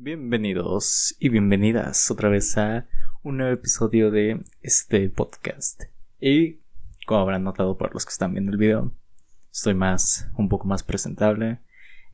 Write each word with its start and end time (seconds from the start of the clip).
Bienvenidos 0.00 1.16
y 1.18 1.28
bienvenidas 1.28 2.08
otra 2.12 2.28
vez 2.28 2.56
a 2.56 2.86
un 3.24 3.38
nuevo 3.38 3.52
episodio 3.52 4.12
de 4.12 4.44
este 4.62 5.10
podcast. 5.10 5.86
Y 6.20 6.60
como 7.04 7.22
habrán 7.22 7.42
notado 7.42 7.76
por 7.76 7.92
los 7.92 8.06
que 8.06 8.10
están 8.10 8.30
viendo 8.30 8.52
el 8.52 8.58
video, 8.58 8.92
estoy 9.52 9.74
más, 9.74 10.30
un 10.36 10.48
poco 10.48 10.68
más 10.68 10.84
presentable. 10.84 11.58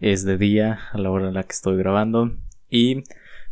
Es 0.01 0.25
de 0.25 0.39
día 0.39 0.81
a 0.93 0.97
la 0.97 1.11
hora 1.11 1.29
en 1.29 1.35
la 1.35 1.43
que 1.43 1.53
estoy 1.53 1.77
grabando 1.77 2.35
y 2.71 3.05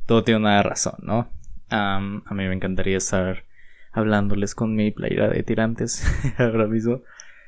todo 0.07 0.25
tiene 0.25 0.41
una 0.41 0.63
razón, 0.63 0.95
¿no? 1.03 1.29
a 1.69 2.01
mí 2.01 2.23
me 2.49 2.55
encantaría 2.55 2.97
estar 2.97 3.45
hablándoles 3.93 4.55
con 4.55 4.75
mi 4.75 4.93
playera 4.93 5.29
de 5.29 5.43
tirantes 5.43 6.07
ahora 6.39 6.69
mismo. 6.69 7.03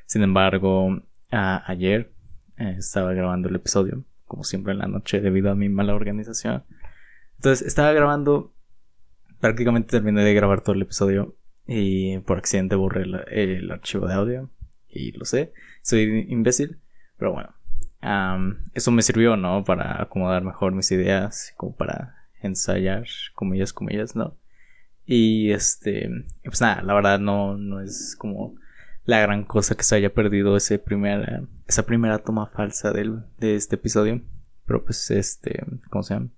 Sin 0.05 0.21
embargo, 0.21 1.01
ayer 1.31 2.11
eh, 2.57 2.75
estaba 2.77 3.11
grabando 3.13 3.49
el 3.49 3.55
episodio, 3.55 4.03
como 4.25 4.43
siempre 4.43 4.73
en 4.73 4.79
la 4.79 4.87
noche, 4.87 5.19
debido 5.19 5.49
a 5.49 5.55
mi 5.55 5.67
mala 5.67 5.95
organización. 5.95 6.63
Entonces 7.35 7.67
estaba 7.67 7.91
grabando, 7.91 8.53
prácticamente 9.39 9.91
terminé 9.91 10.23
de 10.23 10.33
grabar 10.33 10.61
todo 10.61 10.75
el 10.75 10.81
episodio 10.81 11.35
y 11.67 12.19
por 12.19 12.37
accidente 12.37 12.75
borré 12.75 13.05
el, 13.31 13.71
archivo 13.71 14.07
de 14.07 14.13
audio. 14.13 14.49
Y 14.87 15.11
lo 15.11 15.25
sé, 15.25 15.53
soy 15.81 16.25
imbécil, 16.29 16.79
pero 17.17 17.33
bueno. 17.33 17.53
eso 18.73 18.91
me 18.91 19.01
sirvió, 19.01 19.35
¿no? 19.35 19.63
Para 19.63 20.01
acomodar 20.01 20.43
mejor 20.43 20.73
mis 20.73 20.91
ideas, 20.91 21.53
como 21.57 21.75
para 21.75 22.15
ensayar, 22.41 23.05
comillas, 23.33 23.73
comillas, 23.73 24.15
¿no? 24.15 24.37
Y 25.05 25.51
este, 25.51 26.09
pues 26.43 26.61
nada, 26.61 26.81
la 26.81 26.93
verdad 26.93 27.19
no, 27.19 27.57
no 27.57 27.81
es 27.81 28.15
como 28.17 28.55
la 29.05 29.19
gran 29.19 29.43
cosa 29.43 29.75
que 29.75 29.83
se 29.83 29.95
haya 29.95 30.13
perdido 30.13 30.57
ese 30.57 30.79
primera, 30.79 31.43
esa 31.67 31.85
primera 31.85 32.19
toma 32.19 32.47
falsa 32.47 32.91
del, 32.91 33.23
de 33.37 33.55
este 33.55 33.75
episodio. 33.75 34.21
Pero 34.65 34.83
pues 34.83 35.11
este, 35.11 35.63
¿cómo 35.89 36.03
se 36.03 36.15
llama? 36.15 36.29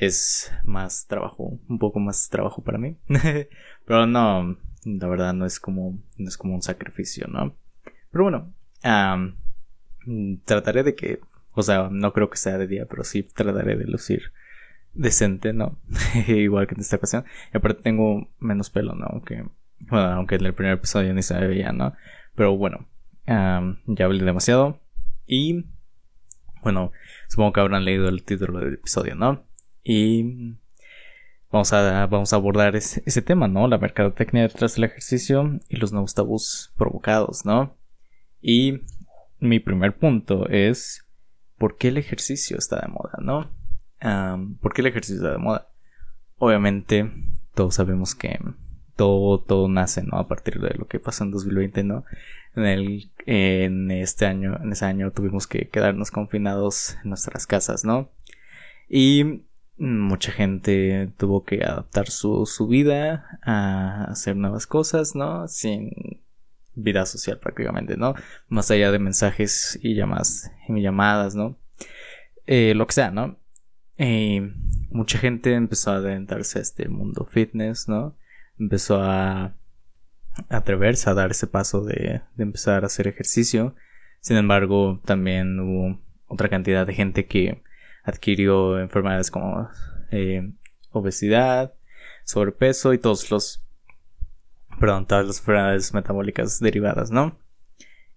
Es 0.00 0.50
más 0.64 1.06
trabajo, 1.06 1.60
un 1.68 1.78
poco 1.78 2.00
más 2.00 2.30
trabajo 2.30 2.62
para 2.64 2.78
mí. 2.78 2.96
Pero 3.84 4.06
no, 4.06 4.56
la 4.84 5.06
verdad 5.08 5.34
no 5.34 5.44
es 5.44 5.60
como, 5.60 5.98
no 6.16 6.26
es 6.26 6.38
como 6.38 6.54
un 6.54 6.62
sacrificio, 6.62 7.26
¿no? 7.28 7.54
Pero 8.10 8.24
bueno, 8.24 8.54
trataré 10.46 10.84
de 10.84 10.94
que, 10.94 11.20
o 11.52 11.62
sea, 11.62 11.90
no 11.92 12.14
creo 12.14 12.30
que 12.30 12.38
sea 12.38 12.56
de 12.56 12.66
día, 12.66 12.86
pero 12.86 13.04
sí 13.04 13.22
trataré 13.22 13.76
de 13.76 13.84
lucir 13.84 14.32
decente, 14.94 15.52
¿no? 15.52 15.78
Igual 16.26 16.66
que 16.66 16.76
en 16.76 16.80
esta 16.80 16.96
ocasión. 16.96 17.26
Y 17.52 17.58
aparte 17.58 17.82
tengo 17.82 18.26
menos 18.38 18.70
pelo, 18.70 18.94
¿no? 18.94 19.22
Que, 19.22 19.44
bueno, 19.80 20.06
aunque 20.12 20.36
en 20.36 20.46
el 20.46 20.54
primer 20.54 20.74
episodio 20.74 21.12
ni 21.12 21.22
se 21.22 21.38
veía, 21.38 21.72
¿no? 21.72 21.92
Pero 22.34 22.56
bueno, 22.56 22.86
ya 23.26 24.04
hablé 24.06 24.24
demasiado. 24.24 24.80
Y 25.26 25.66
bueno, 26.62 26.90
supongo 27.28 27.52
que 27.52 27.60
habrán 27.60 27.84
leído 27.84 28.08
el 28.08 28.24
título 28.24 28.60
del 28.60 28.74
episodio, 28.74 29.14
¿no? 29.14 29.44
Y 29.82 30.56
vamos 31.50 31.72
a, 31.72 32.06
vamos 32.06 32.32
a 32.32 32.36
abordar 32.36 32.76
ese, 32.76 33.22
tema, 33.22 33.48
¿no? 33.48 33.68
La 33.68 33.78
mercadotecnia 33.78 34.42
detrás 34.42 34.74
del 34.74 34.84
ejercicio 34.84 35.60
y 35.68 35.76
los 35.76 35.92
nuevos 35.92 36.14
tabús 36.14 36.72
provocados, 36.76 37.44
¿no? 37.44 37.76
Y 38.40 38.80
mi 39.38 39.60
primer 39.60 39.96
punto 39.96 40.48
es 40.48 41.06
¿por 41.58 41.76
qué 41.76 41.88
el 41.88 41.98
ejercicio 41.98 42.56
está 42.58 42.80
de 42.80 42.88
moda, 42.88 43.18
no? 43.20 43.50
¿Por 44.60 44.72
qué 44.72 44.80
el 44.80 44.86
ejercicio 44.86 45.16
está 45.16 45.32
de 45.32 45.38
moda? 45.38 45.68
Obviamente, 46.38 47.10
todos 47.54 47.74
sabemos 47.74 48.14
que 48.14 48.38
todo, 48.96 49.40
todo 49.40 49.68
nace, 49.68 50.02
¿no? 50.02 50.18
A 50.18 50.28
partir 50.28 50.60
de 50.60 50.74
lo 50.74 50.86
que 50.86 51.00
pasó 51.00 51.24
en 51.24 51.30
2020, 51.30 51.84
¿no? 51.84 52.04
En, 52.54 52.64
el, 52.64 53.12
en 53.26 53.90
este 53.90 54.26
año, 54.26 54.58
en 54.62 54.72
ese 54.72 54.84
año 54.84 55.10
tuvimos 55.10 55.46
que 55.46 55.68
quedarnos 55.68 56.10
confinados 56.10 56.96
en 57.02 57.10
nuestras 57.10 57.46
casas, 57.46 57.84
¿no? 57.84 58.10
Y 58.88 59.44
mucha 59.80 60.32
gente 60.32 61.10
tuvo 61.16 61.44
que 61.44 61.64
adaptar 61.64 62.10
su, 62.10 62.46
su 62.46 62.68
vida 62.68 63.40
a 63.42 64.04
hacer 64.04 64.36
nuevas 64.36 64.66
cosas, 64.66 65.14
¿no? 65.14 65.48
Sin 65.48 66.22
vida 66.74 67.06
social 67.06 67.38
prácticamente, 67.38 67.96
¿no? 67.96 68.14
Más 68.48 68.70
allá 68.70 68.92
de 68.92 68.98
mensajes 68.98 69.78
y 69.82 69.94
llamadas, 69.94 70.50
y 70.68 70.80
llamadas, 70.80 71.34
¿no? 71.34 71.58
Eh, 72.46 72.74
lo 72.74 72.86
que 72.86 72.94
sea, 72.94 73.10
¿no? 73.10 73.38
Y 73.98 74.40
mucha 74.90 75.18
gente 75.18 75.54
empezó 75.54 75.92
a 75.92 75.96
adentrarse 75.96 76.58
a 76.58 76.62
este 76.62 76.88
mundo 76.88 77.28
fitness, 77.30 77.88
¿no? 77.88 78.16
Empezó 78.58 79.00
a 79.02 79.54
atreverse 80.48 81.08
a 81.10 81.14
dar 81.14 81.30
ese 81.30 81.46
paso 81.46 81.84
de, 81.84 82.22
empezar 82.38 82.82
a 82.82 82.86
hacer 82.86 83.08
ejercicio. 83.08 83.74
Sin 84.20 84.36
embargo, 84.36 85.00
también 85.04 85.58
hubo 85.60 86.00
otra 86.26 86.48
cantidad 86.48 86.86
de 86.86 86.94
gente 86.94 87.26
que 87.26 87.62
adquirió 88.04 88.78
enfermedades 88.78 89.30
como 89.30 89.68
eh, 90.10 90.52
obesidad, 90.90 91.74
sobrepeso 92.24 92.92
y 92.92 92.98
todos 92.98 93.30
los 93.30 93.62
perdón, 94.78 95.06
todas 95.06 95.26
las 95.26 95.38
enfermedades 95.38 95.92
metabólicas 95.92 96.58
derivadas, 96.58 97.10
¿no? 97.10 97.38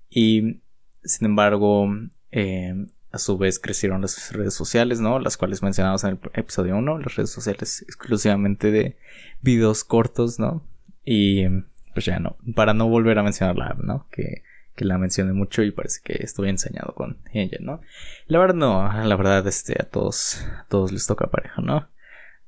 Y 0.09 0.61
sin 1.03 1.25
embargo, 1.25 1.89
eh, 2.31 2.87
a 3.11 3.17
su 3.19 3.37
vez 3.37 3.59
crecieron 3.59 4.01
las 4.01 4.31
redes 4.31 4.53
sociales, 4.53 4.99
¿no? 4.99 5.19
Las 5.19 5.37
cuales 5.37 5.61
mencionamos 5.61 6.03
en 6.03 6.11
el 6.11 6.19
episodio 6.33 6.77
1, 6.77 6.99
las 6.99 7.15
redes 7.15 7.31
sociales 7.31 7.83
exclusivamente 7.83 8.71
de 8.71 8.97
videos 9.41 9.83
cortos, 9.83 10.39
¿no? 10.39 10.65
Y 11.03 11.45
pues 11.93 12.05
ya 12.05 12.19
no, 12.19 12.37
para 12.55 12.73
no 12.73 12.87
volver 12.87 13.19
a 13.19 13.23
mencionar 13.23 13.57
la 13.57 13.67
app, 13.67 13.79
¿no? 13.79 14.07
Que, 14.09 14.43
que 14.75 14.85
la 14.85 14.97
mencioné 14.97 15.33
mucho 15.33 15.63
y 15.63 15.71
parece 15.71 16.01
que 16.03 16.23
estoy 16.23 16.49
enseñado 16.49 16.93
con 16.93 17.17
ella, 17.31 17.57
¿no? 17.61 17.81
La 18.27 18.39
verdad 18.39 18.55
no, 18.55 19.03
la 19.03 19.15
verdad 19.15 19.45
este, 19.47 19.73
a 19.81 19.85
todos, 19.85 20.45
a 20.57 20.65
todos 20.69 20.91
les 20.91 21.05
toca 21.07 21.27
pareja, 21.27 21.61
¿no? 21.61 21.87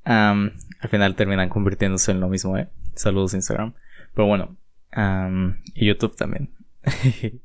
al 0.06 0.88
final 0.88 1.16
terminan 1.16 1.48
convirtiéndose 1.48 2.12
en 2.12 2.20
lo 2.20 2.28
mismo, 2.28 2.56
¿eh? 2.56 2.68
Saludos 2.94 3.34
Instagram. 3.34 3.74
Pero 4.14 4.28
bueno, 4.28 4.56
y 5.74 5.86
YouTube 5.86 6.14
también. 6.16 6.50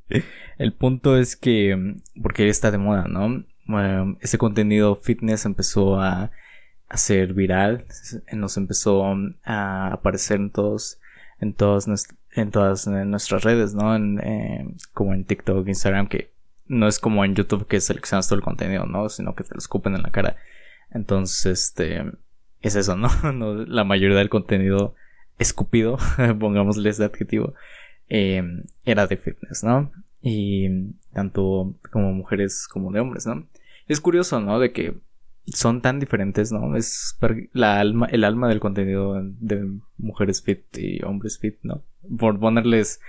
el 0.59 0.73
punto 0.73 1.17
es 1.17 1.35
que, 1.35 1.95
porque 2.21 2.49
está 2.49 2.69
de 2.69 2.77
moda, 2.77 3.05
¿no? 3.07 3.45
ese 4.19 4.37
contenido 4.37 4.95
fitness 4.97 5.45
empezó 5.45 5.99
a, 5.99 6.31
a 6.89 6.97
ser 6.97 7.33
viral, 7.33 7.85
nos 8.33 8.57
empezó 8.57 9.03
a 9.43 9.93
aparecer 9.93 10.41
en 10.41 10.51
todos, 10.51 10.99
en 11.39 11.53
todas, 11.53 11.87
en 12.33 12.51
todas 12.51 12.87
nuestras 12.87 13.43
redes, 13.43 13.73
¿no? 13.73 13.95
En, 13.95 14.77
como 14.93 15.13
en 15.13 15.25
TikTok, 15.25 15.67
Instagram, 15.67 16.07
que 16.07 16.31
no 16.67 16.87
es 16.87 16.99
como 16.99 17.25
en 17.25 17.35
YouTube 17.35 17.67
que 17.67 17.81
seleccionas 17.81 18.27
todo 18.27 18.37
el 18.37 18.45
contenido, 18.45 18.85
¿no? 18.85 19.09
Sino 19.09 19.35
que 19.35 19.43
te 19.43 19.53
lo 19.53 19.59
escupen 19.59 19.95
en 19.95 20.03
la 20.03 20.11
cara. 20.11 20.37
Entonces, 20.91 21.59
este, 21.59 22.03
es 22.61 22.75
eso, 22.75 22.95
¿no? 22.95 23.09
no 23.33 23.53
la 23.53 23.83
mayoría 23.83 24.17
del 24.17 24.29
contenido 24.29 24.95
escupido, 25.37 25.97
pongámosle 26.39 26.89
ese 26.89 27.03
adjetivo, 27.03 27.53
Em, 28.13 28.65
era 28.83 29.07
de 29.07 29.15
fitness, 29.15 29.63
¿no? 29.63 29.89
Y 30.21 30.67
tanto 31.13 31.75
como 31.93 32.11
mujeres 32.11 32.67
como 32.67 32.91
de 32.91 32.99
hombres, 32.99 33.25
¿no? 33.25 33.47
Es 33.87 34.01
curioso, 34.01 34.41
¿no? 34.41 34.59
De 34.59 34.73
que 34.73 34.97
son 35.53 35.81
tan 35.81 35.99
diferentes, 35.99 36.51
¿no? 36.51 36.75
Es 36.75 37.17
la 37.53 37.79
alma, 37.79 38.07
el 38.07 38.23
alma 38.23 38.47
del 38.47 38.59
contenido 38.59 39.21
de 39.21 39.79
mujeres 39.97 40.41
fit 40.41 40.63
y 40.77 41.03
hombres 41.03 41.39
fit, 41.39 41.57
¿no? 41.63 41.83
Por 42.17 42.39
ponerles, 42.39 42.99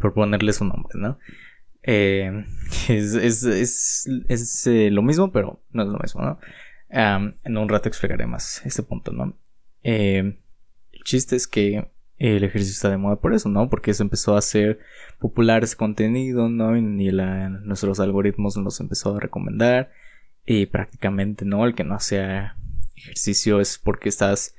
por 0.00 0.14
ponerles 0.14 0.60
un 0.60 0.68
nombre, 0.68 0.92
¿no? 0.96 1.18
Em, 1.82 2.46
es, 2.88 3.14
es, 3.14 3.42
es, 3.44 4.08
es 4.28 4.66
eh, 4.66 4.90
lo 4.90 5.02
mismo, 5.02 5.32
pero 5.32 5.62
no 5.72 5.82
es 5.82 5.88
lo 5.88 5.98
mismo, 5.98 6.22
¿no? 6.22 6.38
en 6.92 7.56
un 7.56 7.68
rato 7.68 7.88
explicaré 7.88 8.26
más 8.26 8.66
este 8.66 8.82
punto, 8.82 9.12
¿no? 9.12 9.36
Em, 9.84 10.38
el 10.92 11.04
chiste 11.04 11.36
es 11.36 11.46
que 11.46 11.88
el 12.18 12.44
ejercicio 12.44 12.72
está 12.72 12.90
de 12.90 12.98
moda 12.98 13.16
por 13.16 13.32
eso, 13.32 13.48
¿no? 13.48 13.70
Porque 13.70 13.92
eso 13.92 14.02
empezó 14.02 14.36
a 14.36 14.42
ser 14.42 14.80
popular 15.20 15.62
ese 15.62 15.76
contenido, 15.76 16.48
¿no? 16.48 16.76
Y 16.76 16.82
nuestros 16.82 18.00
algoritmos 18.00 18.56
nos 18.56 18.80
empezó 18.80 19.16
a 19.16 19.20
recomendar. 19.20 19.90
Y 20.46 20.66
prácticamente, 20.66 21.44
¿no? 21.44 21.64
El 21.66 21.74
que 21.74 21.84
no 21.84 21.94
hacía 21.94 22.56
ejercicio 22.96 23.60
es 23.60 23.78
porque 23.78 24.08
estás. 24.08 24.54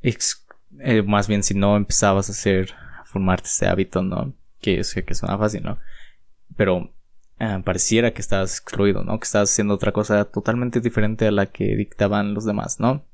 Eh, 0.00 1.02
más 1.02 1.28
bien, 1.28 1.42
si 1.42 1.54
no 1.54 1.76
empezabas 1.76 2.28
a 2.28 2.32
hacer. 2.32 2.74
a 3.00 3.04
formarte 3.04 3.48
ese 3.48 3.66
hábito, 3.66 4.02
¿no? 4.02 4.34
Que 4.60 4.78
es 4.80 4.94
que 4.94 5.14
suena 5.14 5.38
fácil, 5.38 5.62
¿no? 5.62 5.78
Pero 6.56 6.92
eh, 7.38 7.60
pareciera 7.64 8.12
que 8.12 8.20
estás 8.20 8.58
excluido, 8.58 9.02
¿no? 9.02 9.18
Que 9.18 9.24
estás 9.24 9.50
haciendo 9.50 9.74
otra 9.74 9.90
cosa 9.90 10.24
totalmente 10.26 10.80
diferente 10.80 11.26
a 11.26 11.32
la 11.32 11.46
que 11.46 11.74
dictaban 11.76 12.34
los 12.34 12.44
demás, 12.44 12.78
¿no? 12.78 13.04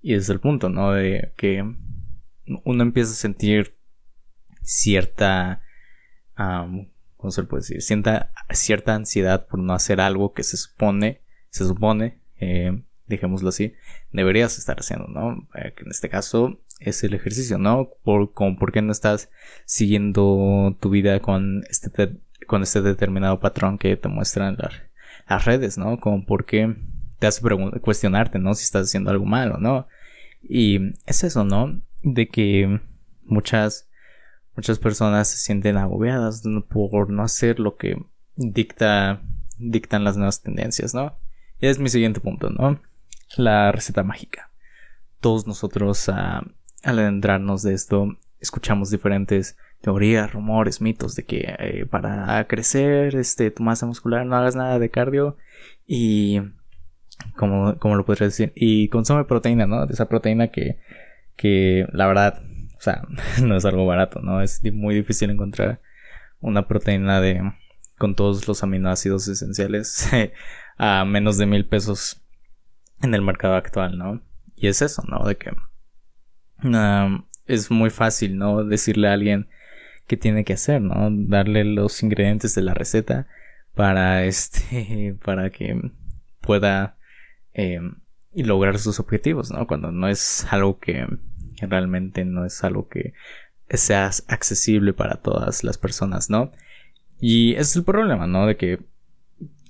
Y 0.00 0.14
es 0.14 0.28
el 0.28 0.40
punto, 0.40 0.68
¿no? 0.68 0.92
De 0.92 1.32
que 1.36 1.62
uno 2.64 2.82
empieza 2.82 3.12
a 3.12 3.14
sentir 3.14 3.76
cierta, 4.62 5.62
¿cómo 6.34 7.30
se 7.30 7.44
puede 7.44 7.60
decir? 7.60 7.82
Cierta, 7.82 8.32
cierta 8.50 8.96
ansiedad 8.96 9.46
por 9.46 9.60
no 9.60 9.74
hacer 9.74 10.00
algo 10.00 10.32
que 10.32 10.42
se 10.42 10.56
supone, 10.56 11.20
se 11.52 11.66
supone, 11.66 12.18
eh, 12.40 12.82
dejémoslo 13.06 13.50
así, 13.50 13.74
deberías 14.10 14.58
estar 14.58 14.78
haciendo, 14.78 15.06
¿no? 15.06 15.46
Eh, 15.54 15.74
en 15.76 15.90
este 15.90 16.08
caso 16.08 16.58
es 16.80 17.04
el 17.04 17.14
ejercicio, 17.14 17.58
¿no? 17.58 17.90
Por, 18.02 18.32
como, 18.32 18.58
¿Por 18.58 18.72
qué 18.72 18.80
no 18.82 18.90
estás 18.90 19.30
siguiendo 19.66 20.76
tu 20.80 20.88
vida 20.90 21.20
con 21.20 21.62
este, 21.68 22.16
con 22.46 22.62
este 22.62 22.80
determinado 22.80 23.38
patrón 23.38 23.78
que 23.78 23.96
te 23.96 24.08
muestran 24.08 24.56
las, 24.58 25.44
redes, 25.44 25.78
¿no? 25.78 26.00
Como 26.00 26.24
por 26.24 26.44
qué 26.44 26.74
te 27.18 27.26
hace 27.26 27.42
cuestionarte, 27.80 28.38
¿no? 28.38 28.54
Si 28.54 28.64
estás 28.64 28.88
haciendo 28.88 29.10
algo 29.10 29.24
mal 29.24 29.52
o 29.52 29.58
no. 29.58 29.86
Y 30.42 30.94
es 31.06 31.22
eso, 31.22 31.44
¿no? 31.44 31.80
De 32.02 32.28
que 32.28 32.80
muchas, 33.24 33.88
muchas 34.56 34.78
personas 34.78 35.28
se 35.28 35.38
sienten 35.38 35.76
agobiadas 35.76 36.42
por 36.68 37.10
no 37.10 37.22
hacer 37.22 37.60
lo 37.60 37.76
que 37.76 37.96
dicta, 38.36 39.22
dictan 39.58 40.04
las 40.04 40.16
nuevas 40.16 40.42
tendencias, 40.42 40.92
¿no? 40.94 41.16
Es 41.62 41.78
mi 41.78 41.88
siguiente 41.88 42.18
punto, 42.18 42.50
¿no? 42.50 42.80
La 43.36 43.70
receta 43.70 44.02
mágica. 44.02 44.50
Todos 45.20 45.46
nosotros 45.46 46.08
al 46.08 46.52
adentrarnos 46.82 47.62
de 47.62 47.72
esto 47.72 48.18
escuchamos 48.40 48.90
diferentes 48.90 49.56
teorías, 49.80 50.32
rumores, 50.32 50.80
mitos 50.80 51.14
de 51.14 51.24
que 51.24 51.54
eh, 51.60 51.86
para 51.86 52.44
crecer 52.48 53.14
este, 53.14 53.52
tu 53.52 53.62
masa 53.62 53.86
muscular 53.86 54.26
no 54.26 54.34
hagas 54.34 54.56
nada 54.56 54.80
de 54.80 54.90
cardio 54.90 55.36
y 55.86 56.40
como, 57.36 57.78
como 57.78 57.94
lo 57.94 58.04
podría 58.04 58.26
decir 58.26 58.52
y 58.56 58.88
consume 58.88 59.24
proteína, 59.24 59.64
¿no? 59.68 59.86
De 59.86 59.92
esa 59.94 60.08
proteína 60.08 60.48
que, 60.48 60.80
que 61.36 61.86
la 61.92 62.08
verdad, 62.08 62.42
o 62.76 62.80
sea, 62.80 63.02
no 63.40 63.56
es 63.56 63.64
algo 63.64 63.86
barato, 63.86 64.20
¿no? 64.20 64.42
Es 64.42 64.64
muy 64.64 64.96
difícil 64.96 65.30
encontrar 65.30 65.80
una 66.40 66.66
proteína 66.66 67.20
de 67.20 67.40
con 67.98 68.16
todos 68.16 68.48
los 68.48 68.64
aminoácidos 68.64 69.28
esenciales 69.28 70.10
a 70.84 71.04
menos 71.04 71.38
de 71.38 71.46
mil 71.46 71.64
pesos 71.64 72.20
en 73.02 73.14
el 73.14 73.22
mercado 73.22 73.54
actual, 73.54 73.96
¿no? 73.96 74.20
Y 74.56 74.66
es 74.66 74.82
eso, 74.82 75.04
¿no? 75.06 75.24
De 75.24 75.36
que 75.36 75.52
es 77.46 77.70
muy 77.70 77.88
fácil, 77.88 78.36
¿no? 78.36 78.64
Decirle 78.64 79.06
a 79.06 79.12
alguien 79.12 79.46
qué 80.08 80.16
tiene 80.16 80.44
que 80.44 80.54
hacer, 80.54 80.82
¿no? 80.82 81.08
Darle 81.12 81.62
los 81.62 82.02
ingredientes 82.02 82.56
de 82.56 82.62
la 82.62 82.74
receta 82.74 83.28
para 83.76 84.24
este, 84.24 85.16
para 85.24 85.50
que 85.50 85.80
pueda 86.40 86.96
eh, 87.54 87.78
lograr 88.34 88.80
sus 88.80 88.98
objetivos, 88.98 89.52
¿no? 89.52 89.68
Cuando 89.68 89.92
no 89.92 90.08
es 90.08 90.48
algo 90.50 90.80
que, 90.80 91.06
realmente 91.60 92.24
no 92.24 92.44
es 92.44 92.64
algo 92.64 92.88
que 92.88 93.14
sea 93.68 94.10
accesible 94.26 94.94
para 94.94 95.14
todas 95.14 95.62
las 95.62 95.78
personas, 95.78 96.28
¿no? 96.28 96.50
Y 97.20 97.54
es 97.54 97.76
el 97.76 97.84
problema, 97.84 98.26
¿no? 98.26 98.48
De 98.48 98.56
que 98.56 98.80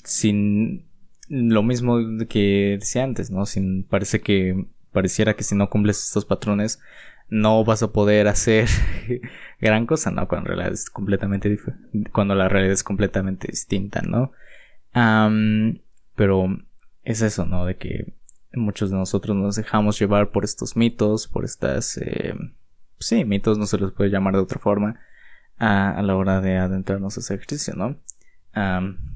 sin 0.05 0.87
lo 1.35 1.63
mismo 1.63 1.99
que 2.29 2.77
decía 2.79 3.05
antes, 3.05 3.31
¿no? 3.31 3.45
Parece 3.89 4.21
que 4.21 4.67
pareciera 4.93 5.35
que 5.35 5.45
si 5.45 5.55
no 5.55 5.71
cumples 5.71 6.05
estos 6.05 6.27
patrones 6.27 6.79
no 7.31 7.65
vas 7.65 7.83
a 7.83 7.91
poder 7.91 8.29
hacer 8.29 8.69
gran 9.61 9.87
cosa, 9.87 10.11
¿no? 10.11 10.29
Cuando 10.29 10.51
la 10.51 10.57
realidad 10.57 10.75
es 10.75 10.91
completamente 10.91 11.59
cuando 12.13 12.35
la 12.35 12.51
realidad 12.51 12.75
es 12.75 12.85
completamente 12.85 13.49
distinta, 13.49 14.03
¿no? 14.03 14.33
pero 16.15 16.49
es 17.03 17.23
eso, 17.23 17.47
¿no? 17.47 17.65
De 17.65 17.79
que 17.79 18.13
muchos 18.53 18.91
de 18.91 18.99
nosotros 18.99 19.35
nos 19.35 19.57
dejamos 19.57 19.99
llevar 19.99 20.33
por 20.33 20.45
estos 20.45 20.77
mitos, 20.77 21.29
por 21.29 21.47
estas, 21.47 21.97
eh, 21.97 22.35
sí, 22.99 23.25
mitos 23.25 23.57
no 23.57 23.65
se 23.65 23.79
los 23.79 23.93
puede 23.93 24.11
llamar 24.11 24.35
de 24.35 24.41
otra 24.41 24.61
forma, 24.61 25.01
a, 25.57 26.03
la 26.03 26.15
hora 26.15 26.43
de 26.43 26.59
adentrarnos 26.59 27.17
a 27.17 27.21
ese 27.21 27.37
ejercicio, 27.37 27.75
¿no? 27.75 27.97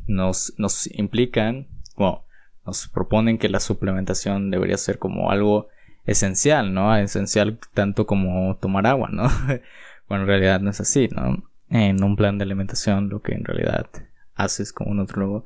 nos, 0.07 0.55
nos 0.57 0.87
implican, 0.87 1.67
bueno, 1.97 2.25
nos 2.65 2.89
proponen 2.89 3.39
que 3.39 3.49
la 3.49 3.61
suplementación 3.61 4.51
debería 4.51 4.77
ser 4.77 4.99
como 4.99 5.31
algo 5.31 5.69
esencial, 6.07 6.73
¿no? 6.73 6.97
Esencial 6.97 7.59
tanto 7.75 8.07
como 8.07 8.57
tomar 8.57 8.87
agua, 8.87 9.09
¿no? 9.11 9.29
Cuando 10.09 10.25
en 10.25 10.29
realidad 10.29 10.61
no 10.61 10.71
es 10.71 10.81
así, 10.81 11.09
¿no? 11.09 11.49
En 11.69 12.03
un 12.03 12.17
plan 12.17 12.39
de 12.39 12.45
alimentación 12.45 13.09
lo 13.09 13.23
que 13.23 13.35
en 13.35 13.45
realidad 13.45 13.87
haces 14.35 14.73
como 14.73 14.93
un 14.93 15.01
otro 15.01 15.45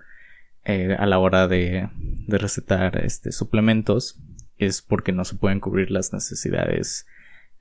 eh, 0.64 0.94
a 0.98 1.06
la 1.06 1.18
hora 1.18 1.48
de, 1.48 1.88
de 1.96 2.38
recetar 2.38 2.98
este, 3.04 3.32
suplementos 3.32 4.20
es 4.58 4.82
porque 4.82 5.12
no 5.12 5.24
se 5.24 5.36
pueden 5.36 5.60
cubrir 5.60 5.90
las 5.90 6.12
necesidades 6.12 7.06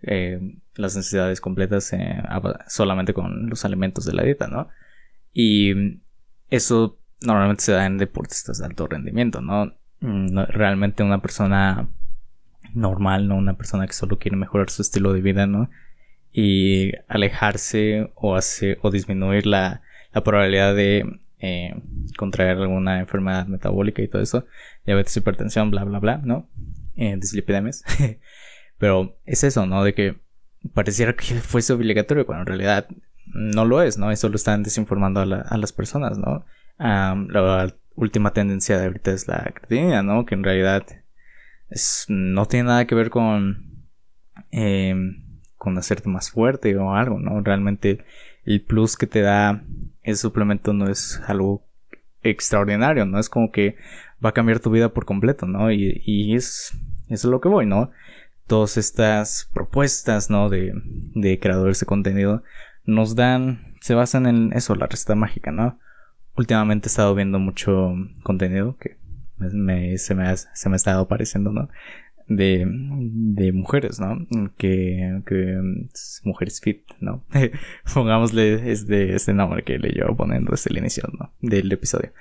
eh, 0.01 0.39
las 0.75 0.95
necesidades 0.95 1.41
completas 1.41 1.91
eh, 1.91 2.21
solamente 2.67 3.13
con 3.13 3.49
los 3.49 3.65
alimentos 3.65 4.05
de 4.05 4.13
la 4.13 4.23
dieta, 4.23 4.47
¿no? 4.47 4.69
Y 5.33 5.99
eso 6.49 6.98
normalmente 7.21 7.63
se 7.63 7.71
da 7.73 7.85
en 7.85 7.97
deportistas 7.97 8.59
de 8.59 8.65
alto 8.65 8.87
rendimiento, 8.87 9.41
¿no? 9.41 9.73
Mm, 10.01 10.37
realmente 10.49 11.03
una 11.03 11.21
persona 11.21 11.89
normal, 12.73 13.27
¿no? 13.27 13.35
Una 13.35 13.57
persona 13.57 13.87
que 13.87 13.93
solo 13.93 14.19
quiere 14.19 14.37
mejorar 14.37 14.69
su 14.69 14.81
estilo 14.81 15.13
de 15.13 15.21
vida, 15.21 15.47
¿no? 15.47 15.69
Y 16.31 16.93
alejarse 17.07 18.11
o 18.15 18.35
hacer 18.35 18.79
o 18.81 18.91
disminuir 18.91 19.45
la, 19.45 19.81
la 20.13 20.23
probabilidad 20.23 20.75
de 20.75 21.19
eh, 21.39 21.73
contraer 22.17 22.57
alguna 22.57 22.99
enfermedad 22.99 23.47
metabólica 23.47 24.01
y 24.01 24.07
todo 24.07 24.21
eso, 24.21 24.45
diabetes, 24.85 25.15
hipertensión, 25.17 25.71
bla, 25.71 25.83
bla, 25.83 25.99
bla, 25.99 26.17
¿no? 26.23 26.49
Eh, 26.95 27.15
dislipidemias. 27.17 27.83
Pero 28.77 29.17
es 29.25 29.43
eso, 29.43 29.65
¿no? 29.65 29.83
De 29.83 29.93
que 29.93 30.17
pareciera 30.73 31.13
que 31.13 31.35
fuese 31.35 31.73
obligatorio 31.73 32.25
cuando 32.25 32.43
en 32.43 32.47
realidad 32.47 32.87
no 33.25 33.65
lo 33.65 33.81
es, 33.81 33.97
¿no? 33.97 34.11
Eso 34.11 34.29
lo 34.29 34.35
están 34.35 34.63
desinformando 34.63 35.19
a, 35.21 35.23
a 35.23 35.57
las 35.57 35.73
personas, 35.73 36.17
¿no? 36.17 36.45
La 36.79 37.73
última 37.95 38.31
tendencia 38.31 38.77
de 38.77 38.85
ahorita 38.85 39.11
es 39.11 39.27
la 39.27 39.51
creatinina, 39.53 40.01
¿no? 40.01 40.25
Que 40.25 40.35
en 40.35 40.43
realidad 40.43 40.85
no 42.07 42.45
tiene 42.47 42.69
nada 42.69 42.87
que 42.87 42.95
ver 42.95 43.09
con, 43.09 43.85
eh, 44.51 44.95
con 45.57 45.77
hacerte 45.77 46.09
más 46.09 46.31
fuerte 46.31 46.75
o 46.77 46.93
algo, 46.93 47.19
¿no? 47.19 47.41
Realmente 47.41 48.03
el 48.45 48.61
plus 48.61 48.95
que 48.97 49.07
te 49.07 49.21
da 49.21 49.63
el 50.03 50.15
suplemento 50.15 50.73
no 50.73 50.89
es 50.89 51.21
algo 51.27 51.63
extraordinario, 52.23 53.05
¿no? 53.05 53.19
Es 53.19 53.29
como 53.29 53.51
que 53.51 53.75
va 54.23 54.29
a 54.29 54.33
cambiar 54.33 54.59
tu 54.59 54.71
vida 54.71 54.89
por 54.89 55.05
completo, 55.05 55.45
¿no? 55.45 55.71
Y, 55.71 56.01
y 56.05 56.35
es, 56.35 56.73
es 57.09 57.23
lo 57.25 57.41
que 57.41 57.49
voy, 57.49 57.65
¿no? 57.65 57.91
Todas 58.47 58.77
estas 58.77 59.49
propuestas, 59.53 60.29
¿no? 60.29 60.49
De, 60.49 60.73
de 61.13 61.39
creadores 61.39 61.79
de 61.79 61.85
contenido 61.85 62.43
nos 62.85 63.15
dan, 63.15 63.75
se 63.81 63.93
basan 63.93 64.25
en 64.25 64.53
eso, 64.53 64.75
la 64.75 64.87
receta 64.87 65.15
mágica, 65.15 65.51
¿no? 65.51 65.77
Últimamente 66.39 66.87
he 66.87 66.89
estado 66.91 67.13
viendo 67.15 67.37
mucho 67.37 67.93
contenido 68.23 68.77
que 68.77 68.95
me, 69.35 69.97
se, 69.97 70.15
me 70.15 70.23
ha, 70.25 70.31
estado 70.31 71.01
apareciendo, 71.01 71.51
¿no? 71.51 71.67
De, 72.29 72.65
mujeres, 73.53 73.99
¿no? 73.99 74.25
Que, 74.57 75.19
mujeres 76.23 76.61
fit, 76.61 76.83
¿no? 77.01 77.25
Pongámosle 77.93 78.71
este, 78.71 79.33
nombre 79.33 79.63
que 79.65 79.79
le 79.79 79.89
llevo 79.89 80.15
poniendo 80.15 80.51
desde 80.51 80.69
el 80.69 80.77
inicio, 80.77 81.03
¿no? 81.19 81.33
Del 81.41 81.69
episodio. 81.73 82.13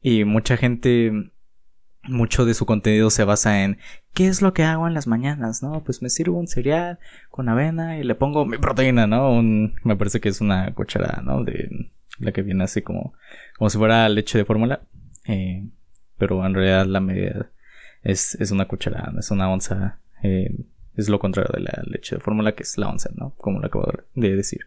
y 0.00 0.24
mucha 0.24 0.56
gente, 0.56 1.32
mucho 2.04 2.44
de 2.44 2.54
su 2.54 2.66
contenido 2.66 3.10
se 3.10 3.24
basa 3.24 3.62
en 3.62 3.78
¿qué 4.14 4.26
es 4.26 4.42
lo 4.42 4.52
que 4.52 4.64
hago 4.64 4.86
en 4.86 4.94
las 4.94 5.06
mañanas? 5.06 5.62
¿No? 5.62 5.82
Pues 5.84 6.02
me 6.02 6.10
sirvo 6.10 6.38
un 6.38 6.48
cereal 6.48 6.98
con 7.30 7.48
avena 7.48 7.98
y 7.98 8.04
le 8.04 8.14
pongo 8.14 8.46
mi 8.46 8.58
proteína, 8.58 9.06
¿no? 9.06 9.30
Un, 9.32 9.74
me 9.84 9.96
parece 9.96 10.20
que 10.20 10.28
es 10.28 10.40
una 10.40 10.72
cucharada, 10.74 11.22
¿no? 11.22 11.44
De 11.44 11.90
la 12.18 12.32
que 12.32 12.42
viene 12.42 12.64
así 12.64 12.82
como, 12.82 13.14
como 13.56 13.70
si 13.70 13.78
fuera 13.78 14.08
leche 14.08 14.38
de 14.38 14.44
fórmula. 14.44 14.82
Eh, 15.26 15.66
pero 16.18 16.44
en 16.44 16.54
realidad 16.54 16.86
la 16.86 17.00
medida 17.00 17.50
es, 18.02 18.34
es 18.36 18.50
una 18.50 18.66
cucharada, 18.66 19.12
es 19.18 19.30
una 19.30 19.50
onza. 19.50 19.98
Eh, 20.22 20.54
es 20.96 21.08
lo 21.08 21.18
contrario 21.18 21.50
de 21.54 21.60
la 21.60 21.82
leche 21.86 22.16
de 22.16 22.20
fórmula, 22.20 22.52
que 22.52 22.62
es 22.62 22.76
la 22.76 22.88
onza, 22.88 23.10
¿no? 23.14 23.34
Como 23.36 23.60
lo 23.60 23.66
acabo 23.66 23.90
de 24.14 24.36
decir. 24.36 24.60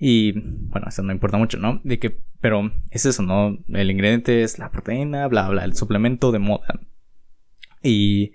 Y 0.00 0.32
bueno, 0.32 0.88
eso 0.88 1.02
no 1.02 1.12
importa 1.12 1.36
mucho, 1.36 1.58
¿no? 1.58 1.80
De 1.84 1.98
que, 1.98 2.18
pero 2.40 2.72
es 2.90 3.04
eso, 3.06 3.22
¿no? 3.22 3.58
El 3.68 3.90
ingrediente 3.90 4.42
es 4.42 4.58
la 4.58 4.70
proteína, 4.70 5.28
bla, 5.28 5.48
bla, 5.48 5.64
el 5.64 5.76
suplemento 5.76 6.32
de 6.32 6.38
moda. 6.38 6.80
Y, 7.82 8.32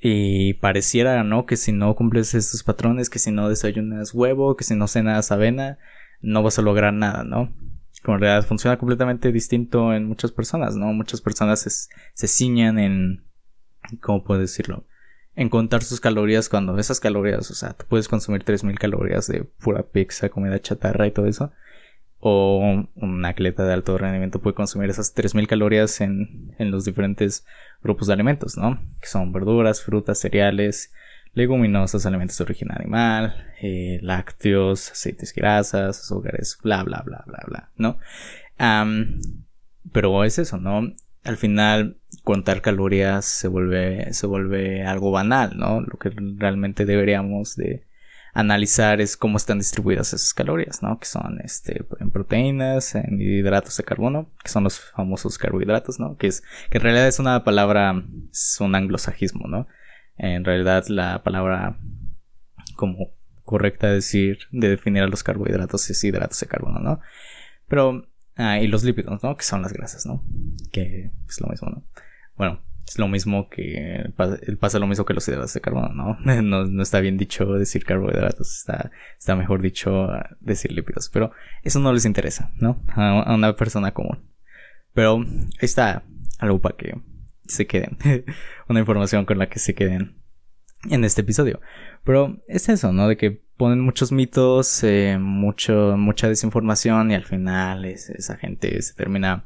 y 0.00 0.54
pareciera, 0.54 1.24
¿no? 1.24 1.46
Que 1.46 1.56
si 1.56 1.72
no 1.72 1.96
cumples 1.96 2.34
estos 2.34 2.62
patrones, 2.62 3.08
que 3.08 3.18
si 3.18 3.30
no 3.32 3.48
desayunas 3.48 4.12
huevo, 4.14 4.56
que 4.56 4.64
si 4.64 4.76
no 4.76 4.86
cenas 4.86 5.32
avena, 5.32 5.78
no 6.20 6.42
vas 6.42 6.58
a 6.58 6.62
lograr 6.62 6.92
nada, 6.92 7.24
¿no? 7.24 7.50
como 8.04 8.16
en 8.16 8.20
realidad 8.20 8.46
funciona 8.46 8.76
completamente 8.76 9.32
distinto 9.32 9.94
en 9.94 10.06
muchas 10.06 10.30
personas, 10.30 10.76
¿no? 10.76 10.92
Muchas 10.92 11.22
personas 11.22 11.60
se, 11.60 11.70
se 12.12 12.28
ciñan 12.28 12.78
en, 12.78 13.24
¿cómo 14.00 14.22
puedo 14.22 14.40
decirlo? 14.40 14.84
En 15.36 15.48
contar 15.48 15.82
sus 15.82 16.00
calorías 16.00 16.48
cuando 16.48 16.78
esas 16.78 17.00
calorías, 17.00 17.50
o 17.50 17.54
sea, 17.54 17.72
tú 17.72 17.84
puedes 17.88 18.08
consumir 18.08 18.44
3000 18.44 18.78
calorías 18.78 19.26
de 19.26 19.44
pura 19.44 19.82
pizza, 19.82 20.28
comida 20.28 20.60
chatarra 20.60 21.06
y 21.06 21.10
todo 21.10 21.26
eso. 21.26 21.52
O 22.20 22.86
un 22.94 23.24
atleta 23.24 23.64
de 23.64 23.74
alto 23.74 23.98
rendimiento 23.98 24.40
puede 24.40 24.54
consumir 24.54 24.88
esas 24.88 25.12
3000 25.12 25.46
calorías 25.46 26.00
en, 26.00 26.54
en 26.58 26.70
los 26.70 26.84
diferentes 26.84 27.44
grupos 27.82 28.06
de 28.06 28.14
alimentos, 28.14 28.56
¿no? 28.56 28.80
Que 29.00 29.08
son 29.08 29.32
verduras, 29.32 29.82
frutas, 29.82 30.18
cereales, 30.18 30.90
leguminosas, 31.34 32.06
alimentos 32.06 32.38
de 32.38 32.44
origen 32.44 32.70
animal, 32.72 33.34
eh, 33.60 33.98
lácteos, 34.02 34.92
aceites 34.92 35.34
grasas, 35.34 36.00
azúcares, 36.00 36.58
bla, 36.62 36.82
bla, 36.84 37.02
bla, 37.04 37.24
bla, 37.26 37.42
bla, 37.46 37.70
¿no? 37.76 37.98
pero 39.92 40.24
es 40.24 40.38
eso, 40.38 40.58
¿no? 40.58 40.94
Al 41.24 41.36
final, 41.36 41.98
contar 42.22 42.62
calorías 42.62 43.24
se 43.24 43.48
vuelve, 43.48 44.12
se 44.12 44.26
vuelve 44.26 44.84
algo 44.84 45.10
banal, 45.10 45.56
¿no? 45.56 45.80
Lo 45.80 45.98
que 45.98 46.10
realmente 46.10 46.84
deberíamos 46.84 47.56
de 47.56 47.86
analizar 48.34 49.00
es 49.00 49.16
cómo 49.16 49.36
están 49.36 49.58
distribuidas 49.58 50.12
esas 50.12 50.34
calorías, 50.34 50.82
¿no? 50.82 50.98
Que 50.98 51.06
son 51.06 51.40
este, 51.42 51.84
en 52.00 52.10
proteínas, 52.10 52.94
en 52.96 53.20
hidratos 53.20 53.76
de 53.76 53.84
carbono, 53.84 54.28
que 54.42 54.50
son 54.50 54.64
los 54.64 54.80
famosos 54.80 55.38
carbohidratos, 55.38 56.00
¿no? 56.00 56.16
Que 56.16 56.26
es, 56.26 56.42
que 56.68 56.78
en 56.78 56.82
realidad 56.82 57.06
es 57.06 57.20
una 57.20 57.44
palabra, 57.44 58.04
es 58.30 58.58
un 58.60 58.74
anglosajismo, 58.74 59.46
¿no? 59.46 59.68
En 60.16 60.44
realidad 60.44 60.86
la 60.88 61.22
palabra 61.22 61.78
como 62.76 63.12
correcta 63.44 63.88
de 63.88 63.94
decir, 63.94 64.40
de 64.50 64.68
definir 64.68 65.02
a 65.04 65.08
los 65.08 65.22
carbohidratos 65.22 65.88
es 65.90 66.02
hidratos 66.02 66.40
de 66.40 66.46
carbono, 66.46 66.80
¿no? 66.80 67.00
Pero, 67.68 68.08
ah, 68.36 68.58
y 68.58 68.66
los 68.66 68.84
lípidos, 68.84 69.22
¿no? 69.22 69.36
Que 69.36 69.44
son 69.44 69.62
las 69.62 69.72
grasas, 69.72 70.06
¿no? 70.06 70.22
Que 70.72 71.10
es 71.28 71.40
lo 71.40 71.48
mismo, 71.48 71.68
¿no? 71.70 71.84
Bueno, 72.36 72.60
es 72.86 72.98
lo 72.98 73.08
mismo 73.08 73.48
que 73.48 74.12
pasa 74.60 74.78
lo 74.78 74.86
mismo 74.86 75.04
que 75.04 75.14
los 75.14 75.26
hidratos 75.26 75.54
de 75.54 75.60
carbono, 75.60 75.88
¿no? 76.20 76.42
No, 76.42 76.82
está 76.82 77.00
bien 77.00 77.16
dicho 77.16 77.46
decir 77.54 77.84
carbohidratos, 77.84 78.58
está, 78.58 78.90
está 79.18 79.36
mejor 79.36 79.62
dicho 79.62 80.04
ah, 80.04 80.36
decir 80.40 80.72
lípidos, 80.72 81.08
pero 81.08 81.32
eso 81.62 81.80
no 81.80 81.92
les 81.92 82.04
interesa, 82.04 82.52
¿no? 82.56 82.82
A, 82.94 83.34
una 83.34 83.56
persona 83.56 83.92
común. 83.92 84.20
Pero 84.92 85.18
ahí 85.18 85.58
está 85.60 86.04
algo 86.38 86.60
para 86.60 86.76
que 86.76 86.94
se 87.46 87.66
queden, 87.66 87.98
una 88.68 88.80
información 88.80 89.24
con 89.24 89.38
la 89.38 89.48
que 89.48 89.58
se 89.58 89.74
queden 89.74 90.23
en 90.90 91.04
este 91.04 91.22
episodio. 91.22 91.60
Pero 92.04 92.42
es 92.48 92.68
eso, 92.68 92.92
¿no? 92.92 93.08
De 93.08 93.16
que 93.16 93.42
ponen 93.56 93.80
muchos 93.80 94.12
mitos, 94.12 94.82
eh, 94.84 95.18
mucho, 95.18 95.96
mucha 95.96 96.28
desinformación 96.28 97.10
y 97.10 97.14
al 97.14 97.24
final 97.24 97.84
esa 97.84 98.36
gente 98.36 98.80
se 98.82 98.94
termina 98.94 99.44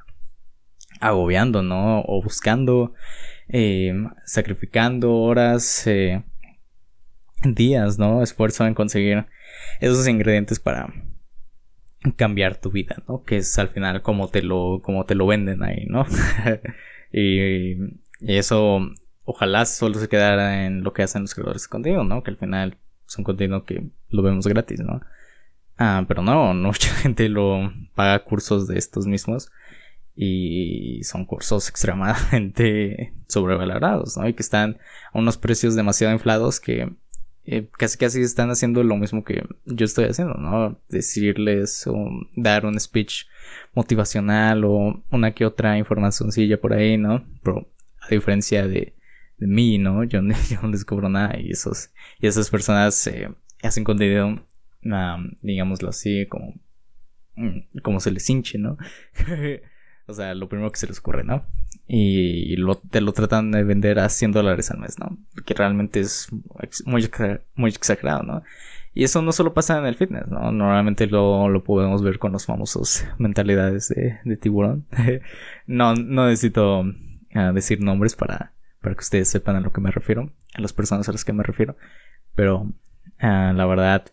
agobiando, 1.00 1.62
¿no? 1.62 2.00
O 2.00 2.22
buscando, 2.22 2.94
eh, 3.48 3.94
sacrificando 4.24 5.14
horas, 5.14 5.86
eh, 5.86 6.22
días, 7.44 7.98
¿no? 7.98 8.22
Esfuerzo 8.22 8.66
en 8.66 8.74
conseguir 8.74 9.26
esos 9.80 10.08
ingredientes 10.08 10.58
para 10.58 10.92
cambiar 12.16 12.56
tu 12.56 12.70
vida, 12.70 13.02
¿no? 13.08 13.22
Que 13.22 13.38
es 13.38 13.58
al 13.58 13.68
final 13.68 14.02
como 14.02 14.28
te 14.28 14.42
lo, 14.42 14.80
como 14.82 15.04
te 15.04 15.14
lo 15.14 15.26
venden 15.26 15.62
ahí, 15.62 15.86
¿no? 15.86 16.06
y, 17.12 17.76
eso 18.20 18.80
ojalá 19.28 19.66
solo 19.66 19.98
se 20.00 20.08
quedara 20.08 20.64
en 20.64 20.82
lo 20.82 20.94
que 20.94 21.02
hacen 21.02 21.22
los 21.22 21.34
creadores 21.34 21.62
de 21.62 21.68
contenido, 21.68 22.02
¿no? 22.02 22.22
Que 22.22 22.30
al 22.30 22.38
final 22.38 22.78
es 23.06 23.18
un 23.18 23.24
contenido 23.24 23.64
que 23.64 23.90
lo 24.08 24.22
vemos 24.22 24.46
gratis, 24.46 24.80
¿no? 24.80 25.02
Ah, 25.76 26.06
pero 26.08 26.22
no, 26.22 26.54
mucha 26.54 26.94
gente 26.94 27.28
lo 27.28 27.70
paga 27.94 28.24
cursos 28.24 28.66
de 28.66 28.78
estos 28.78 29.06
mismos 29.06 29.50
y 30.16 31.02
son 31.04 31.26
cursos 31.26 31.68
extremadamente 31.68 33.12
sobrevalorados, 33.28 34.16
¿no? 34.16 34.26
Y 34.26 34.32
que 34.32 34.42
están 34.42 34.78
a 35.12 35.18
unos 35.18 35.36
precios 35.36 35.74
demasiado 35.74 36.14
inflados 36.14 36.58
que 36.58 36.90
eh, 37.44 37.68
casi 37.76 37.98
casi 37.98 38.22
están 38.22 38.50
haciendo 38.50 38.82
lo 38.82 38.96
mismo 38.96 39.24
que 39.24 39.46
yo 39.66 39.84
estoy 39.84 40.06
haciendo, 40.06 40.34
¿no? 40.34 40.80
Decirles 40.88 41.86
o 41.86 42.08
dar 42.34 42.64
un 42.64 42.80
speech 42.80 43.26
motivacional 43.74 44.64
o 44.64 45.02
una 45.10 45.34
que 45.34 45.44
otra 45.44 45.76
información 45.76 46.32
sencilla 46.32 46.58
por 46.58 46.72
ahí, 46.72 46.96
¿no? 46.96 47.26
Pero 47.42 47.68
a 48.00 48.08
diferencia 48.08 48.66
de, 48.66 48.94
de 49.38 49.46
mí, 49.46 49.78
¿no? 49.78 50.04
Yo, 50.04 50.22
no 50.22 50.34
descubro 50.70 51.08
nada 51.08 51.38
y 51.38 51.50
esos 51.50 51.90
y 52.20 52.26
esas 52.26 52.50
personas 52.50 53.06
eh, 53.06 53.30
hacen 53.62 53.84
contenido, 53.84 54.40
digámoslo 55.42 55.88
así, 55.88 56.26
como 56.26 56.54
mm, 57.36 57.78
como 57.82 58.00
se 58.00 58.10
les 58.10 58.28
hinche, 58.28 58.58
¿no? 58.58 58.76
O 60.10 60.14
sea, 60.14 60.34
lo 60.34 60.48
primero 60.48 60.72
que 60.72 60.78
se 60.78 60.86
les 60.86 61.00
ocurre, 61.00 61.22
¿no? 61.22 61.44
Y 61.86 62.56
te 62.90 63.02
lo 63.02 63.12
tratan 63.12 63.50
de 63.50 63.62
vender 63.62 63.98
a 63.98 64.08
100 64.08 64.32
dólares 64.32 64.70
al 64.70 64.78
mes, 64.78 64.98
¿no? 64.98 65.18
Que 65.44 65.52
realmente 65.52 66.00
es 66.00 66.28
muy, 66.86 67.10
muy 67.54 67.70
exagerado, 67.70 68.22
¿no? 68.22 68.42
Y 68.94 69.04
eso 69.04 69.20
no 69.20 69.32
solo 69.32 69.52
pasa 69.52 69.78
en 69.78 69.84
el 69.84 69.96
fitness, 69.96 70.28
¿no? 70.28 70.50
Normalmente 70.50 71.06
lo, 71.06 71.50
lo 71.50 71.62
podemos 71.62 72.02
ver 72.02 72.18
con 72.18 72.32
los 72.32 72.46
famosos 72.46 73.04
mentalidades 73.18 73.88
de, 73.90 74.36
tiburón. 74.38 74.86
no, 75.66 75.94
no 75.94 76.26
necesito 76.26 76.84
ah, 77.34 77.52
decir 77.52 77.80
nombres 77.82 78.16
para, 78.16 78.54
para 78.88 78.96
que 78.96 79.02
ustedes 79.02 79.28
sepan 79.28 79.54
a 79.54 79.60
lo 79.60 79.70
que 79.70 79.82
me 79.82 79.90
refiero, 79.90 80.32
a 80.54 80.62
las 80.62 80.72
personas 80.72 81.06
a 81.10 81.12
las 81.12 81.22
que 81.22 81.34
me 81.34 81.42
refiero. 81.42 81.76
Pero 82.34 82.72
ah, 83.18 83.52
la 83.54 83.66
verdad 83.66 84.06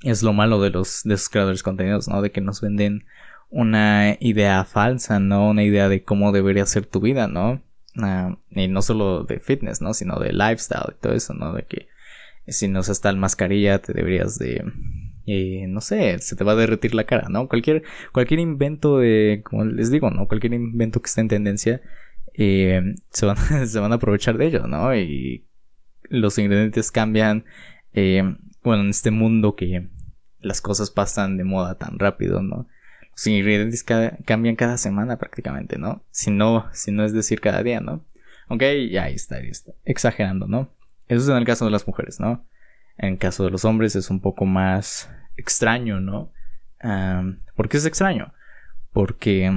es 0.00 0.22
lo 0.22 0.32
malo 0.32 0.58
de 0.62 0.70
los, 0.70 1.02
de 1.04 1.12
esos 1.12 1.28
creadores 1.28 1.60
de 1.60 1.64
contenidos, 1.64 2.08
¿no? 2.08 2.22
De 2.22 2.30
que 2.30 2.40
nos 2.40 2.62
venden 2.62 3.04
una 3.50 4.16
idea 4.20 4.64
falsa, 4.64 5.20
¿no? 5.20 5.50
Una 5.50 5.64
idea 5.64 5.90
de 5.90 6.02
cómo 6.02 6.32
debería 6.32 6.64
ser 6.64 6.86
tu 6.86 7.00
vida, 7.00 7.28
¿no? 7.28 7.62
Ah, 7.98 8.38
y 8.52 8.68
no 8.68 8.80
solo 8.80 9.24
de 9.24 9.38
fitness, 9.38 9.82
¿no? 9.82 9.92
Sino 9.92 10.18
de 10.18 10.32
lifestyle 10.32 10.94
y 10.96 11.00
todo 11.02 11.12
eso, 11.12 11.34
¿no? 11.34 11.52
De 11.52 11.66
que 11.66 11.88
si 12.46 12.66
no 12.66 12.80
usas 12.80 13.02
tal 13.02 13.18
mascarilla 13.18 13.80
te 13.80 13.92
deberías 13.92 14.38
de... 14.38 14.64
Eh, 15.26 15.66
no 15.68 15.82
sé, 15.82 16.18
se 16.20 16.36
te 16.36 16.44
va 16.44 16.52
a 16.52 16.56
derretir 16.56 16.94
la 16.94 17.04
cara, 17.04 17.28
¿no? 17.28 17.48
Cualquier, 17.48 17.82
cualquier 18.12 18.40
invento 18.40 18.96
de, 18.96 19.42
como 19.44 19.66
les 19.66 19.90
digo, 19.90 20.10
¿no? 20.10 20.26
Cualquier 20.26 20.54
invento 20.54 21.02
que 21.02 21.06
esté 21.08 21.20
en 21.20 21.28
tendencia, 21.28 21.82
eh, 22.34 22.94
se, 23.10 23.26
van, 23.26 23.36
se 23.66 23.78
van 23.80 23.92
a 23.92 23.96
aprovechar 23.96 24.38
de 24.38 24.46
ello, 24.46 24.66
¿no? 24.66 24.94
Y 24.94 25.46
los 26.04 26.38
ingredientes 26.38 26.90
cambian, 26.90 27.44
eh, 27.92 28.22
bueno, 28.62 28.82
en 28.82 28.90
este 28.90 29.10
mundo 29.10 29.56
que 29.56 29.88
las 30.40 30.60
cosas 30.60 30.90
pasan 30.90 31.36
de 31.36 31.44
moda 31.44 31.76
tan 31.76 31.98
rápido, 31.98 32.42
¿no? 32.42 32.68
los 33.14 33.26
ingredientes 33.28 33.84
cambian 33.84 34.56
cada 34.56 34.76
semana 34.76 35.18
prácticamente, 35.18 35.78
¿no? 35.78 36.02
Si 36.10 36.30
no, 36.30 36.66
si 36.72 36.90
no 36.90 37.04
es 37.04 37.12
decir 37.12 37.40
cada 37.40 37.62
día, 37.62 37.80
¿no? 37.80 38.04
Aunque 38.48 38.88
ya 38.90 39.04
ahí 39.04 39.14
está, 39.14 39.36
ahí 39.36 39.48
está. 39.48 39.72
Exagerando, 39.84 40.46
¿no? 40.46 40.70
Eso 41.06 41.22
es 41.22 41.28
en 41.28 41.36
el 41.36 41.44
caso 41.44 41.64
de 41.64 41.70
las 41.70 41.86
mujeres, 41.86 42.18
¿no? 42.18 42.44
En 42.98 43.12
el 43.12 43.18
caso 43.18 43.44
de 43.44 43.50
los 43.50 43.64
hombres 43.64 43.94
es 43.94 44.10
un 44.10 44.20
poco 44.20 44.46
más 44.46 45.10
extraño, 45.36 46.00
¿no? 46.00 46.32
¿Por 47.54 47.68
qué 47.68 47.76
es 47.76 47.86
extraño? 47.86 48.34
Porque 48.92 49.50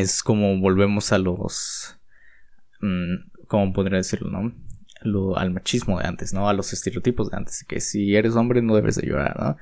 es 0.00 0.22
como 0.22 0.58
volvemos 0.60 1.12
a 1.12 1.18
los... 1.18 1.98
Mm, 2.80 3.30
¿Cómo 3.46 3.72
podría 3.72 3.98
decirlo, 3.98 4.30
no? 4.30 4.52
Al 5.36 5.52
machismo 5.52 6.00
de 6.00 6.06
antes, 6.06 6.32
¿no? 6.32 6.48
A 6.48 6.52
los 6.52 6.72
estereotipos 6.72 7.30
de 7.30 7.36
antes. 7.36 7.64
Que 7.64 7.80
si 7.80 8.16
eres 8.16 8.34
hombre 8.34 8.62
no 8.62 8.74
debes 8.74 8.96
de 8.96 9.06
llorar, 9.06 9.38
¿no? 9.38 9.56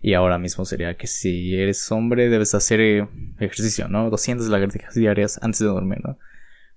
Y 0.00 0.14
ahora 0.14 0.38
mismo 0.38 0.64
sería 0.64 0.96
que 0.96 1.06
si 1.06 1.56
eres 1.56 1.90
hombre 1.90 2.28
debes 2.28 2.54
hacer 2.54 2.80
eh, 2.80 3.08
ejercicio, 3.38 3.88
¿no? 3.88 4.10
200 4.10 4.48
lagartijas 4.48 4.94
diarias 4.94 5.38
antes 5.42 5.60
de 5.60 5.66
dormir, 5.66 5.98
¿no? 6.04 6.18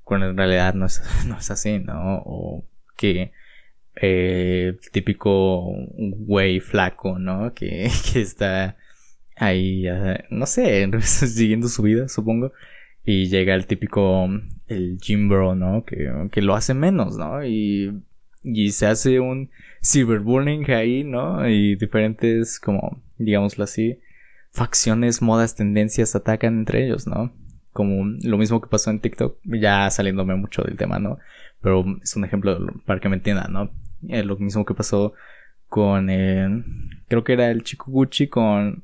Cuando 0.03 0.30
en 0.30 0.38
realidad 0.38 0.74
no 0.74 0.88
es, 0.88 1.01
no 1.27 1.38
es 1.38 1.51
así, 1.51 1.80
¿no? 1.80 2.22
O 2.25 2.65
que 2.98 3.32
eh, 3.96 4.77
típico 4.91 5.72
güey 5.98 6.60
flaco, 6.60 7.20
¿no? 7.20 7.53
Que, 7.53 7.89
que 8.12 8.22
está 8.22 8.77
ahí, 9.36 9.86
no 10.30 10.46
sé, 10.46 10.89
siguiendo 11.01 11.68
su 11.68 11.84
vida, 11.84 12.08
supongo. 12.08 12.53
Y 13.03 13.27
llega 13.29 13.55
el 13.55 13.65
típico, 13.65 14.29
el 14.67 14.98
gym 15.00 15.27
bro, 15.27 15.55
¿no? 15.55 15.84
Que, 15.86 16.29
que 16.31 16.41
lo 16.41 16.55
hace 16.55 16.74
menos, 16.74 17.17
¿no? 17.17 17.43
Y, 17.46 18.03
y 18.43 18.72
se 18.72 18.86
hace 18.86 19.20
un 19.20 19.50
cyberbullying 19.84 20.70
ahí, 20.72 21.03
¿no? 21.03 21.48
Y 21.48 21.75
diferentes 21.75 22.60
como 22.60 23.01
digámoslo 23.25 23.63
así, 23.63 24.00
facciones, 24.51 25.22
modas, 25.22 25.55
tendencias 25.55 26.15
atacan 26.15 26.60
entre 26.60 26.86
ellos, 26.86 27.08
¿no? 27.08 27.34
Como 27.74 28.17
lo 28.22 28.38
mismo 28.38 28.60
que 28.62 28.67
pasó 28.67 28.89
en 28.91 29.00
TikTok, 29.00 29.39
ya 29.43 29.89
saliéndome 29.89 30.36
mucho 30.36 30.63
del 30.63 30.77
tema, 30.77 31.00
¿no? 31.00 31.17
Pero 31.62 31.86
es 32.01 32.15
un 32.15 32.25
ejemplo 32.25 32.58
para 32.86 33.00
que 33.00 33.10
me 33.10 33.15
entiendan, 33.15 33.53
¿no? 33.53 33.72
Eh, 34.10 34.24
lo 34.24 34.38
mismo 34.38 34.65
que 34.65 34.74
pasó 34.74 35.13
con, 35.67 36.10
eh, 36.10 36.63
creo 37.08 37.24
que 37.24 37.34
era 37.34 37.50
el 37.50 37.63
chico 37.63 37.91
Gucci 37.91 38.27
con, 38.27 38.84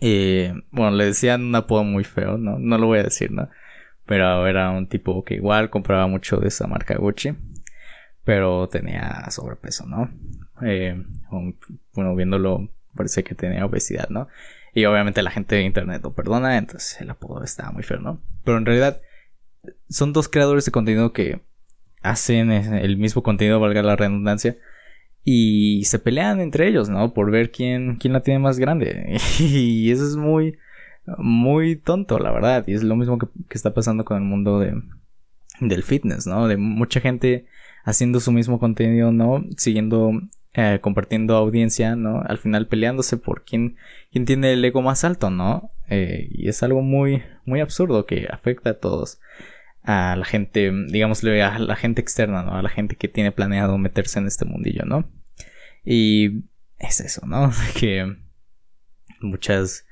eh, 0.00 0.54
bueno, 0.70 0.92
le 0.92 1.06
decían 1.06 1.44
un 1.44 1.54
apodo 1.54 1.84
muy 1.84 2.04
feo, 2.04 2.38
¿no? 2.38 2.58
No 2.58 2.78
lo 2.78 2.86
voy 2.86 2.98
a 2.98 3.04
decir, 3.04 3.30
¿no? 3.30 3.48
Pero 4.04 4.46
era 4.46 4.70
un 4.70 4.88
tipo 4.88 5.24
que 5.24 5.34
igual 5.34 5.70
compraba 5.70 6.06
mucho 6.06 6.36
de 6.36 6.48
esa 6.48 6.66
marca 6.66 6.96
Gucci, 6.96 7.34
pero 8.24 8.68
tenía 8.68 9.28
sobrepeso, 9.30 9.86
¿no? 9.86 10.10
Eh, 10.62 11.02
bueno, 11.94 12.14
viéndolo 12.14 12.68
parece 12.94 13.24
que 13.24 13.34
tenía 13.34 13.64
obesidad, 13.64 14.08
¿no? 14.08 14.28
Y 14.74 14.84
obviamente 14.84 15.22
la 15.22 15.30
gente 15.30 15.56
de 15.56 15.62
internet 15.62 16.02
lo 16.02 16.12
perdona, 16.12 16.58
entonces 16.58 17.00
el 17.00 17.10
apodo 17.10 17.42
estaba 17.42 17.72
muy 17.72 17.82
feo, 17.82 17.98
¿no? 17.98 18.20
Pero 18.44 18.58
en 18.58 18.66
realidad 18.66 19.00
son 19.88 20.12
dos 20.12 20.28
creadores 20.28 20.64
de 20.64 20.72
contenido 20.72 21.12
que 21.12 21.40
hacen 22.02 22.50
el 22.50 22.96
mismo 22.96 23.22
contenido, 23.22 23.58
valga 23.58 23.82
la 23.82 23.96
redundancia, 23.96 24.56
y 25.28 25.82
se 25.86 25.98
pelean 25.98 26.38
entre 26.40 26.68
ellos, 26.68 26.88
¿no? 26.88 27.12
Por 27.12 27.32
ver 27.32 27.50
quién, 27.50 27.96
quién 27.96 28.12
la 28.12 28.20
tiene 28.20 28.38
más 28.38 28.60
grande. 28.60 29.18
Y 29.40 29.90
eso 29.90 30.06
es 30.06 30.14
muy, 30.14 30.56
muy 31.18 31.74
tonto, 31.74 32.20
la 32.20 32.30
verdad. 32.30 32.62
Y 32.68 32.74
es 32.74 32.84
lo 32.84 32.94
mismo 32.94 33.18
que, 33.18 33.26
que 33.48 33.58
está 33.58 33.74
pasando 33.74 34.04
con 34.04 34.18
el 34.18 34.22
mundo 34.22 34.60
de, 34.60 34.80
del 35.60 35.82
fitness, 35.82 36.28
¿no? 36.28 36.46
De 36.46 36.56
mucha 36.56 37.00
gente 37.00 37.46
haciendo 37.84 38.20
su 38.20 38.30
mismo 38.30 38.60
contenido, 38.60 39.10
¿no? 39.10 39.44
Siguiendo 39.56 40.12
eh, 40.54 40.78
compartiendo 40.80 41.34
audiencia, 41.34 41.96
¿no? 41.96 42.22
Al 42.22 42.38
final 42.38 42.68
peleándose 42.68 43.16
por 43.16 43.44
quién, 43.44 43.74
quién 44.12 44.26
tiene 44.26 44.52
el 44.52 44.64
ego 44.64 44.80
más 44.80 45.02
alto, 45.02 45.28
¿no? 45.30 45.72
Eh, 45.88 46.28
y 46.30 46.48
es 46.48 46.62
algo 46.62 46.82
muy, 46.82 47.24
muy 47.44 47.58
absurdo 47.58 48.06
que 48.06 48.28
afecta 48.30 48.70
a 48.70 48.78
todos. 48.78 49.18
A 49.82 50.14
la 50.14 50.24
gente, 50.24 50.70
digámosle, 50.86 51.42
a 51.42 51.58
la 51.58 51.74
gente 51.74 52.00
externa, 52.00 52.44
¿no? 52.44 52.54
A 52.54 52.62
la 52.62 52.68
gente 52.68 52.94
que 52.94 53.08
tiene 53.08 53.32
planeado 53.32 53.76
meterse 53.76 54.20
en 54.20 54.28
este 54.28 54.44
mundillo, 54.44 54.84
¿no? 54.84 55.10
Y 55.86 56.42
es 56.78 57.00
eso, 57.00 57.24
¿no? 57.26 57.50
Que 57.78 58.16
muchas, 59.20 59.86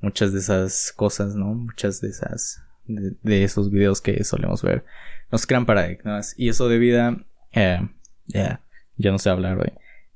muchas 0.00 0.32
de 0.32 0.38
esas 0.38 0.92
cosas, 0.96 1.34
¿no? 1.34 1.46
Muchas 1.46 2.00
de 2.00 2.08
esas, 2.08 2.62
de, 2.86 3.44
esos 3.44 3.70
videos 3.70 4.00
que 4.00 4.22
solemos 4.24 4.62
ver 4.62 4.84
nos 5.30 5.46
crean 5.46 5.66
paradigmas. 5.66 6.34
Y 6.38 6.48
eso 6.48 6.68
de 6.68 6.78
vida, 6.78 7.18
eh, 7.52 7.80
ya, 8.26 8.60
ya 8.96 9.10
no 9.10 9.18
sé 9.18 9.28
hablar 9.28 9.58
hoy. 9.58 9.72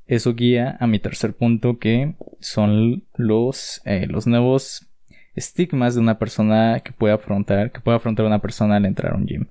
Eso 0.07 0.35
guía 0.35 0.77
a 0.81 0.87
mi 0.87 0.99
tercer 0.99 1.35
punto 1.35 1.79
que 1.79 2.15
son 2.41 3.05
los, 3.17 3.81
eh, 3.85 4.07
los 4.09 4.27
nuevos 4.27 4.87
estigmas 5.35 5.95
de 5.95 6.01
una 6.01 6.19
persona 6.19 6.81
que 6.81 6.93
puede 6.93 7.15
afrontar, 7.15 7.73
que 7.73 7.81
puede 7.81 7.97
afrontar 7.97 8.27
una 8.27 8.41
persona 8.41 8.77
al 8.77 8.87
entrar 8.87 9.15
a 9.15 9.17
un 9.17 9.27
gym. 9.27 9.47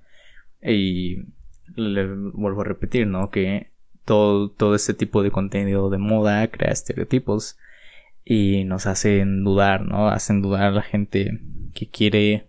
Y 0.61 1.25
le 1.75 2.07
vuelvo 2.07 2.61
a 2.61 2.65
repetir, 2.65 3.07
¿no? 3.07 3.29
Que 3.29 3.72
todo, 4.05 4.49
todo 4.49 4.75
este 4.75 4.93
tipo 4.93 5.23
de 5.23 5.31
contenido 5.31 5.89
de 5.89 5.97
moda 5.97 6.47
crea 6.49 6.71
estereotipos 6.71 7.57
y 8.25 8.63
nos 8.65 8.85
hacen 8.85 9.43
dudar, 9.43 9.81
¿no? 9.81 10.07
Hacen 10.07 10.41
dudar 10.41 10.63
a 10.63 10.71
la 10.71 10.81
gente 10.81 11.41
que 11.73 11.89
quiere 11.89 12.47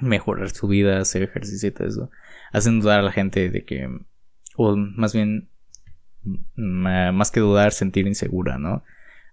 mejorar 0.00 0.50
su 0.50 0.68
vida, 0.68 0.98
hacer 0.98 1.22
ejercicio 1.22 1.68
y 1.68 1.72
todo 1.72 1.88
eso. 1.88 2.10
Hacen 2.52 2.80
dudar 2.80 3.00
a 3.00 3.04
la 3.04 3.12
gente 3.12 3.50
de 3.50 3.64
que, 3.64 3.88
o 4.56 4.76
más 4.76 5.12
bien, 5.12 5.48
más 6.54 7.30
que 7.30 7.40
dudar, 7.40 7.72
sentir 7.72 8.06
insegura, 8.06 8.58
¿no? 8.58 8.84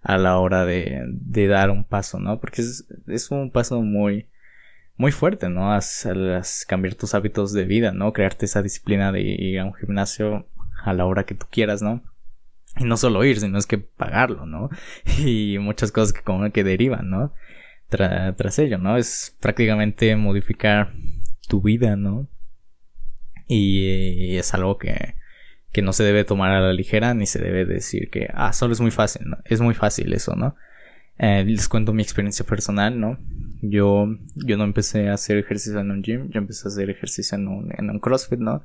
A 0.02 0.18
la 0.18 0.38
hora 0.38 0.64
de, 0.64 1.02
de 1.08 1.46
dar 1.46 1.70
un 1.70 1.84
paso, 1.84 2.18
¿no? 2.18 2.40
Porque 2.40 2.62
es, 2.62 2.86
es 3.06 3.30
un 3.30 3.50
paso 3.50 3.80
muy, 3.82 4.28
muy 4.96 5.12
fuerte, 5.12 5.48
¿no? 5.48 5.72
A, 5.72 5.80
cambiar 6.66 6.94
tus 6.94 7.14
hábitos 7.14 7.52
de 7.52 7.64
vida, 7.64 7.92
¿no? 7.92 8.12
Crearte 8.12 8.46
esa 8.46 8.62
disciplina 8.62 9.12
de 9.12 9.22
ir 9.22 9.58
a 9.60 9.64
un 9.64 9.74
gimnasio 9.74 10.46
a 10.84 10.92
la 10.92 11.06
hora 11.06 11.24
que 11.24 11.34
tú 11.34 11.46
quieras, 11.50 11.82
¿no? 11.82 12.02
Y 12.76 12.84
no 12.84 12.96
solo 12.96 13.24
ir, 13.24 13.40
sino 13.40 13.58
es 13.58 13.66
que 13.66 13.78
pagarlo, 13.78 14.46
¿no? 14.46 14.70
Y 15.18 15.58
muchas 15.58 15.92
cosas 15.92 16.12
que 16.12 16.22
como 16.22 16.50
que 16.52 16.64
derivan, 16.64 17.10
¿no? 17.10 17.32
tras 17.88 18.58
ello, 18.58 18.78
¿no? 18.78 18.96
Es 18.96 19.36
prácticamente 19.40 20.16
modificar 20.16 20.92
tu 21.48 21.62
vida, 21.62 21.94
¿no? 21.94 22.28
Y, 23.46 24.36
es 24.36 24.52
algo 24.54 24.78
que, 24.78 25.14
que 25.70 25.82
no 25.82 25.92
se 25.92 26.02
debe 26.02 26.24
tomar 26.24 26.50
a 26.50 26.60
la 26.60 26.72
ligera 26.72 27.14
ni 27.14 27.26
se 27.26 27.40
debe 27.40 27.64
decir 27.64 28.10
que, 28.10 28.28
ah, 28.34 28.52
solo 28.52 28.72
es 28.72 28.80
muy 28.80 28.90
fácil, 28.90 29.28
¿no? 29.28 29.38
Es 29.44 29.60
muy 29.60 29.74
fácil 29.74 30.12
eso, 30.12 30.34
¿no? 30.34 30.56
Eh, 31.18 31.44
les 31.44 31.68
cuento 31.68 31.92
mi 31.92 32.02
experiencia 32.02 32.44
personal, 32.44 32.98
¿no? 32.98 33.18
Yo, 33.62 34.08
yo 34.34 34.56
no 34.56 34.64
empecé 34.64 35.08
a 35.08 35.14
hacer 35.14 35.38
ejercicio 35.38 35.78
en 35.78 35.90
un 35.90 36.02
gym, 36.02 36.30
yo 36.30 36.38
empecé 36.38 36.66
a 36.66 36.70
hacer 36.70 36.90
ejercicio 36.90 37.38
en 37.38 37.48
un, 37.48 37.72
en 37.76 37.90
un 37.90 38.00
CrossFit, 38.00 38.40
¿no? 38.40 38.64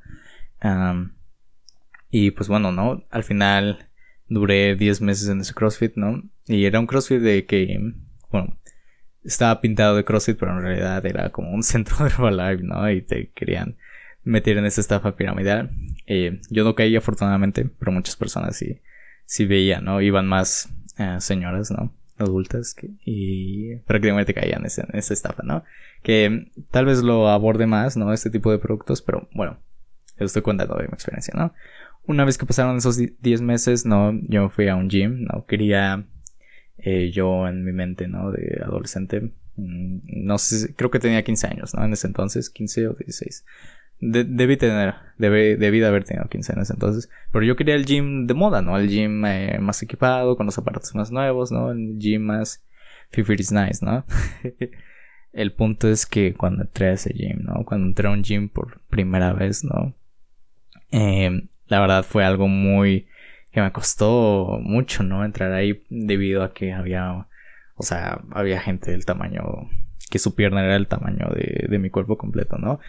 Y 2.10 2.32
pues 2.32 2.48
bueno, 2.50 2.72
¿no? 2.72 3.04
Al 3.10 3.24
final 3.24 3.90
duré 4.28 4.76
10 4.76 5.02
meses 5.02 5.30
en 5.30 5.42
ese 5.42 5.54
CrossFit, 5.54 5.96
¿no? 5.96 6.24
Y 6.48 6.66
era 6.66 6.80
un 6.80 6.88
CrossFit 6.88 7.20
de 7.20 7.46
que, 7.46 7.80
bueno, 8.32 8.58
estaba 9.24 9.62
pintado 9.62 9.96
de 9.96 10.04
CrossFit, 10.04 10.38
pero 10.38 10.54
en 10.54 10.62
realidad 10.62 11.06
era 11.06 11.30
como 11.32 11.52
un 11.52 11.64
centro 11.64 11.98
de 12.04 12.12
Herbalife, 12.12 12.64
¿no? 12.64 12.90
Y 12.90 13.02
te 13.02 13.32
querían 13.32 13.78
meter 14.24 14.58
en 14.58 14.66
esa 14.66 14.82
estafa 14.82 15.16
piramidal. 15.16 15.72
Eh, 16.06 16.42
yo 16.50 16.64
no 16.64 16.76
caí 16.76 16.96
afortunadamente, 16.96 17.70
pero 17.80 17.92
muchas 17.92 18.16
personas 18.16 18.56
sí, 18.56 18.82
sí 19.26 19.46
veían, 19.46 19.86
¿no? 19.86 20.02
Iban 20.02 20.28
más 20.28 20.70
eh, 20.98 21.18
señoras, 21.20 21.72
¿no? 21.72 21.94
adultas 22.20 22.76
y 23.06 23.78
prácticamente 23.88 24.34
caían 24.34 24.62
en 24.62 24.66
esa, 24.66 25.14
estafa, 25.14 25.44
¿no? 25.44 25.64
Que 26.04 26.52
tal 26.72 26.86
vez 26.86 27.02
lo 27.02 27.30
aborde 27.30 27.66
más, 27.66 27.98
¿no? 27.98 28.14
Este 28.14 28.30
tipo 28.30 28.52
de 28.52 28.60
productos, 28.60 29.02
pero 29.02 29.28
bueno, 29.34 29.60
estoy 30.18 30.42
contando 30.42 30.76
de 30.76 30.88
mi 30.88 30.94
experiencia, 30.94 31.34
¿no? 31.36 31.54
Una 32.10 32.26
vez 32.26 32.40
que 32.40 32.48
pasaron 32.48 32.78
esos 32.78 32.98
10 32.98 33.42
meses, 33.42 33.86
¿no? 33.86 34.20
Yo 34.28 34.50
fui 34.50 34.68
a 34.68 34.76
un 34.76 34.90
gym, 34.90 35.26
¿no? 35.26 35.46
Quería 35.46 36.08
eh, 36.80 37.12
yo 37.12 37.48
en 37.48 37.64
mi 37.64 37.72
mente, 37.72 38.08
¿no? 38.08 38.32
De 38.32 38.62
adolescente, 38.66 39.32
mm, 39.56 40.00
no 40.26 40.40
sé, 40.40 40.74
creo 40.76 40.90
que 40.90 40.98
tenía 40.98 41.24
15 41.24 41.46
años, 41.46 41.76
¿no? 41.76 41.86
En 41.86 41.94
ese 41.94 42.08
entonces, 42.08 42.50
15 42.50 42.88
o 42.88 42.94
16 42.94 43.46
debí 44.02 44.56
tener, 44.56 44.96
debí 45.18 45.80
de 45.80 45.86
haber 45.86 46.06
tenido 46.06 46.28
15 46.28 46.54
años 46.54 46.70
entonces. 46.72 47.10
Pero 47.32 47.46
yo 47.46 47.56
quería 47.56 47.76
el 47.76 47.86
gym 47.86 48.26
de 48.26 48.34
moda, 48.34 48.64
¿no? 48.64 48.76
El 48.78 48.90
gym 48.90 49.24
eh, 49.26 49.60
más 49.60 49.84
equipado, 49.84 50.36
con 50.36 50.48
los 50.48 50.58
aparatos 50.58 50.96
más 50.96 51.12
nuevos, 51.12 51.52
¿no? 51.52 51.72
El 51.72 52.00
gym 52.00 52.24
más 52.24 52.64
Fifi 53.12 53.34
is 53.34 53.52
nice, 53.52 53.86
¿no? 53.86 54.06
el 55.34 55.54
punto 55.54 55.90
es 55.90 56.08
que 56.08 56.34
cuando 56.34 56.64
entré 56.64 56.88
a 56.88 56.94
ese 56.94 57.14
gym, 57.14 57.44
¿no? 57.44 57.64
Cuando 57.66 57.88
entré 57.88 58.08
a 58.08 58.12
un 58.12 58.24
gym 58.24 58.50
por 58.50 58.82
primera 58.90 59.34
vez, 59.34 59.64
¿no? 59.64 59.94
Eh, 60.92 61.48
la 61.70 61.80
verdad 61.80 62.04
fue 62.04 62.26
algo 62.26 62.48
muy... 62.48 63.08
que 63.52 63.62
me 63.62 63.72
costó 63.72 64.60
mucho, 64.62 65.04
¿no? 65.04 65.24
Entrar 65.24 65.54
ahí 65.54 65.84
debido 65.90 66.44
a 66.44 66.54
que 66.54 66.74
había... 66.74 67.28
O 67.76 67.84
sea, 67.84 68.22
había 68.32 68.60
gente 68.60 68.92
del 68.92 69.06
tamaño... 69.06 69.70
que 70.10 70.20
su 70.20 70.36
pierna 70.36 70.64
era 70.64 70.76
el 70.76 70.88
tamaño 70.88 71.30
de, 71.34 71.68
de 71.70 71.80
mi 71.80 71.90
cuerpo 71.90 72.18
completo, 72.18 72.58
¿no? 72.58 72.80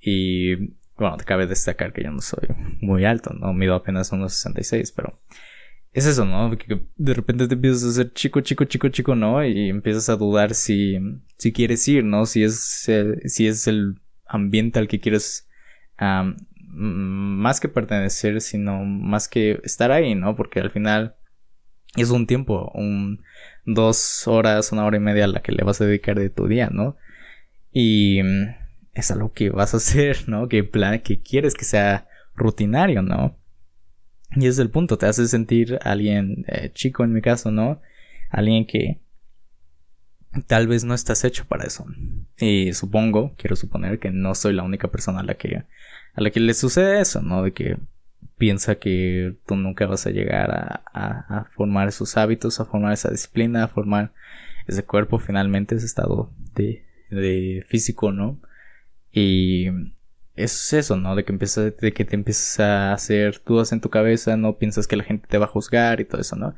Y 0.00 0.76
bueno, 0.96 1.16
te 1.16 1.24
cabe 1.24 1.46
destacar 1.46 1.92
que 1.92 2.04
yo 2.04 2.10
no 2.10 2.20
soy 2.20 2.48
muy 2.80 3.04
alto, 3.04 3.32
¿no? 3.34 3.52
Mido 3.52 3.74
apenas 3.74 4.12
unos 4.12 4.34
66, 4.34 4.92
pero 4.92 5.18
es 5.92 6.06
eso, 6.06 6.24
¿no? 6.24 6.56
Que 6.56 6.82
de 6.96 7.14
repente 7.14 7.48
te 7.48 7.54
empiezas 7.54 7.84
a 7.84 7.92
ser 7.92 8.12
chico, 8.12 8.40
chico, 8.40 8.64
chico, 8.64 8.88
chico, 8.88 9.14
¿no? 9.14 9.44
Y 9.44 9.70
empiezas 9.70 10.08
a 10.08 10.16
dudar 10.16 10.54
si, 10.54 10.98
si 11.38 11.52
quieres 11.52 11.86
ir, 11.88 12.04
¿no? 12.04 12.26
Si 12.26 12.42
es, 12.42 12.88
eh, 12.88 13.28
si 13.28 13.46
es 13.46 13.66
el 13.66 14.00
ambiente 14.26 14.78
al 14.78 14.88
que 14.88 15.00
quieres 15.00 15.48
más 16.76 17.60
que 17.60 17.68
pertenecer, 17.68 18.40
sino 18.40 18.84
más 18.84 19.28
que 19.28 19.60
estar 19.64 19.90
ahí, 19.92 20.14
¿no? 20.14 20.36
Porque 20.36 20.60
al 20.60 20.70
final 20.70 21.16
es 21.96 22.10
un 22.10 22.26
tiempo, 22.26 22.70
un 22.74 23.22
dos 23.64 24.28
horas, 24.28 24.72
una 24.72 24.84
hora 24.84 24.98
y 24.98 25.00
media 25.00 25.24
a 25.24 25.28
la 25.28 25.42
que 25.42 25.52
le 25.52 25.64
vas 25.64 25.80
a 25.80 25.86
dedicar 25.86 26.18
de 26.18 26.30
tu 26.30 26.46
día, 26.46 26.68
¿no? 26.70 26.96
Y 27.72 28.20
es 28.94 29.10
algo 29.10 29.32
que 29.32 29.50
vas 29.50 29.74
a 29.74 29.76
hacer, 29.78 30.28
¿no? 30.28 30.48
Que 30.48 30.64
plan, 30.64 31.00
que 31.00 31.22
quieres 31.22 31.54
que 31.54 31.64
sea 31.64 32.08
rutinario, 32.34 33.02
¿no? 33.02 33.38
Y 34.34 34.46
es 34.46 34.58
el 34.58 34.70
punto, 34.70 34.98
te 34.98 35.06
hace 35.06 35.26
sentir 35.28 35.78
alguien 35.82 36.44
eh, 36.48 36.70
chico 36.74 37.04
en 37.04 37.12
mi 37.12 37.22
caso, 37.22 37.50
¿no? 37.50 37.80
Alguien 38.28 38.66
que 38.66 39.00
tal 40.46 40.66
vez 40.66 40.84
no 40.84 40.94
estás 40.94 41.24
hecho 41.24 41.46
para 41.46 41.64
eso. 41.64 41.86
Y 42.38 42.74
supongo, 42.74 43.34
quiero 43.38 43.56
suponer 43.56 43.98
que 43.98 44.10
no 44.10 44.34
soy 44.34 44.52
la 44.52 44.62
única 44.62 44.88
persona 44.90 45.20
a 45.20 45.24
la 45.24 45.34
que 45.34 45.64
a 46.16 46.22
la 46.22 46.30
que 46.30 46.40
le 46.40 46.54
sucede 46.54 47.00
eso, 47.00 47.22
¿no? 47.22 47.42
De 47.42 47.52
que 47.52 47.78
piensa 48.38 48.76
que 48.76 49.36
tú 49.46 49.56
nunca 49.56 49.86
vas 49.86 50.06
a 50.06 50.10
llegar 50.10 50.50
a, 50.50 50.82
a, 50.92 51.38
a 51.40 51.44
formar 51.54 51.88
esos 51.88 52.16
hábitos, 52.16 52.58
a 52.58 52.64
formar 52.64 52.92
esa 52.92 53.10
disciplina, 53.10 53.64
a 53.64 53.68
formar 53.68 54.12
ese 54.66 54.84
cuerpo 54.84 55.18
finalmente, 55.18 55.76
ese 55.76 55.86
estado 55.86 56.32
de, 56.54 56.84
de 57.10 57.64
físico, 57.68 58.12
¿no? 58.12 58.40
Y 59.12 59.68
es 60.34 60.72
eso, 60.72 60.96
¿no? 60.96 61.16
De 61.16 61.24
que 61.24 61.32
empieza, 61.32 61.62
de 61.62 61.92
que 61.92 62.04
te 62.04 62.14
empiezas 62.14 62.60
a 62.60 62.92
hacer 62.92 63.42
dudas 63.44 63.72
en 63.72 63.80
tu 63.80 63.90
cabeza, 63.90 64.36
no 64.36 64.58
piensas 64.58 64.86
que 64.86 64.96
la 64.96 65.04
gente 65.04 65.26
te 65.28 65.38
va 65.38 65.46
a 65.46 65.48
juzgar 65.48 66.00
y 66.00 66.04
todo 66.04 66.20
eso, 66.20 66.36
¿no? 66.36 66.54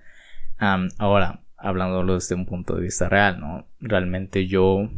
ahora, 0.99 1.45
hablándolo 1.57 2.15
desde 2.15 2.35
un 2.35 2.45
punto 2.45 2.75
de 2.75 2.83
vista 2.83 3.09
real, 3.09 3.39
¿no? 3.39 3.69
Realmente 3.79 4.49
yo 4.49 4.91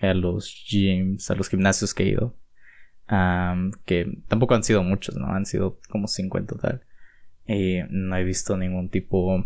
a 0.00 0.14
los 0.14 0.64
gyms, 0.68 1.30
a 1.30 1.36
los 1.36 1.48
gimnasios 1.48 1.94
que 1.94 2.02
he 2.02 2.08
ido, 2.08 2.34
que 3.84 4.18
tampoco 4.28 4.54
han 4.54 4.64
sido 4.64 4.82
muchos, 4.82 5.16
¿no? 5.16 5.28
Han 5.28 5.46
sido 5.46 5.78
como 5.88 6.08
cinco 6.08 6.38
en 6.38 6.46
total. 6.46 6.82
Eh, 7.46 7.86
no 7.90 8.16
he 8.16 8.24
visto 8.24 8.56
ningún 8.56 8.88
tipo 8.88 9.44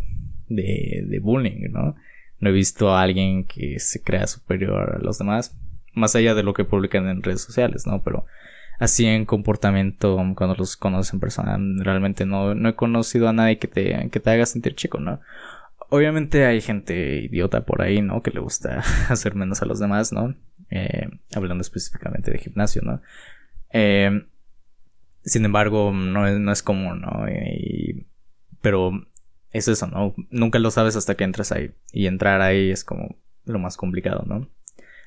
de, 0.49 1.05
de 1.07 1.19
bullying, 1.21 1.71
¿no? 1.71 1.97
No 2.41 2.51
he 2.51 2.53
visto 2.53 2.95
a 2.95 3.03
alguien 3.03 3.45
que 3.45 3.79
se 3.81 4.03
crea 4.03 4.27
superior 4.27 4.97
a 4.97 4.99
los 4.99 5.19
demás 5.19 5.57
más 5.99 6.17
allá 6.17 6.35
de 6.35 6.43
lo 6.43 6.55
que 6.55 6.65
publican 6.65 7.09
en 7.09 7.23
redes 7.23 7.43
sociales, 7.43 7.87
¿no? 7.87 8.03
Pero 8.03 8.25
así 8.79 9.05
en 9.07 9.27
comportamiento, 9.27 10.17
cuando 10.37 10.55
los 10.57 10.77
conoces 10.77 11.13
en 11.13 11.21
persona, 11.21 11.59
realmente 11.83 12.25
no, 12.25 12.55
no 12.55 12.69
he 12.71 12.75
conocido 12.75 13.29
a 13.29 13.33
nadie 13.33 13.59
que 13.59 13.69
te, 13.69 14.09
que 14.11 14.21
te 14.21 14.31
haga 14.31 14.47
sentir 14.47 14.75
chico, 14.75 15.01
¿no? 15.01 15.21
Obviamente 15.91 16.45
hay 16.45 16.61
gente 16.61 17.25
idiota 17.25 17.65
por 17.65 17.83
ahí, 17.83 18.01
¿no? 18.01 18.23
Que 18.23 18.31
le 18.31 18.41
gusta 18.41 18.83
hacer 19.09 19.35
menos 19.35 19.61
a 19.63 19.67
los 19.67 19.79
demás, 19.79 20.13
¿no? 20.13 20.35
Eh, 20.71 21.09
hablando 21.35 21.63
específicamente 21.63 22.31
de 22.31 22.39
gimnasio, 22.39 22.83
¿no? 22.83 23.01
Eh, 23.71 24.27
sin 25.23 25.45
embargo, 25.45 25.93
no 25.93 26.27
es, 26.27 26.39
no 26.39 26.53
es 26.53 26.63
común, 26.63 27.01
¿no? 27.03 27.27
pero 28.61 28.93
es 29.53 29.69
eso, 29.69 29.87
¿no? 29.87 30.15
Nunca 30.31 30.59
lo 30.59 30.71
sabes 30.71 30.97
hasta 30.97 31.15
que 31.15 31.25
entras 31.25 31.53
ahí. 31.53 31.73
Y 31.93 32.07
entrar 32.07 32.41
ahí 32.41 32.71
es 32.71 32.85
como 32.85 33.17
lo 33.45 33.59
más 33.59 33.77
complicado, 33.77 34.25
¿no? 34.27 34.49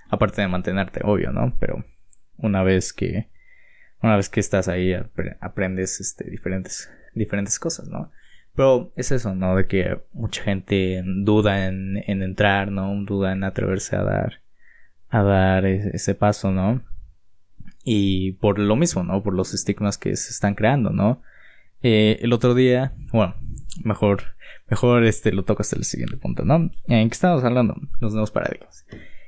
Aparte 0.09 0.41
de 0.41 0.47
mantenerte, 0.47 1.01
obvio, 1.03 1.31
¿no? 1.31 1.55
Pero 1.59 1.85
una 2.37 2.63
vez 2.63 2.93
que, 2.93 3.29
una 4.01 4.15
vez 4.15 4.29
que 4.29 4.39
estás 4.39 4.67
ahí, 4.67 4.93
aprendes 5.39 5.99
este, 5.99 6.29
diferentes, 6.29 6.91
diferentes 7.13 7.59
cosas, 7.59 7.87
¿no? 7.87 8.11
Pero 8.55 8.91
es 8.95 9.11
eso, 9.11 9.33
¿no? 9.35 9.55
De 9.55 9.67
que 9.67 10.01
mucha 10.11 10.43
gente 10.43 11.03
duda 11.05 11.67
en, 11.67 11.97
en 12.07 12.21
entrar, 12.21 12.71
¿no? 12.71 12.93
Duda 13.05 13.31
en 13.31 13.43
atreverse 13.43 13.95
a 13.95 14.03
dar, 14.03 14.41
a 15.09 15.23
dar 15.23 15.65
ese 15.65 16.15
paso, 16.15 16.51
¿no? 16.51 16.83
Y 17.83 18.33
por 18.33 18.59
lo 18.59 18.75
mismo, 18.75 19.03
¿no? 19.03 19.23
Por 19.23 19.33
los 19.33 19.53
estigmas 19.53 19.97
que 19.97 20.15
se 20.15 20.31
están 20.31 20.55
creando, 20.55 20.91
¿no? 20.91 21.21
Eh, 21.83 22.19
el 22.21 22.33
otro 22.33 22.53
día, 22.53 22.93
bueno, 23.11 23.35
mejor, 23.83 24.35
mejor 24.69 25.03
este 25.03 25.31
lo 25.31 25.43
toco 25.43 25.61
hasta 25.61 25.75
el 25.75 25.83
siguiente 25.83 26.17
punto, 26.17 26.45
¿no? 26.45 26.71
¿En 26.87 27.09
qué 27.09 27.13
estamos 27.13 27.43
hablando? 27.43 27.75
Los 27.99 28.13
nuevos 28.13 28.31
paradigmas. 28.31 28.85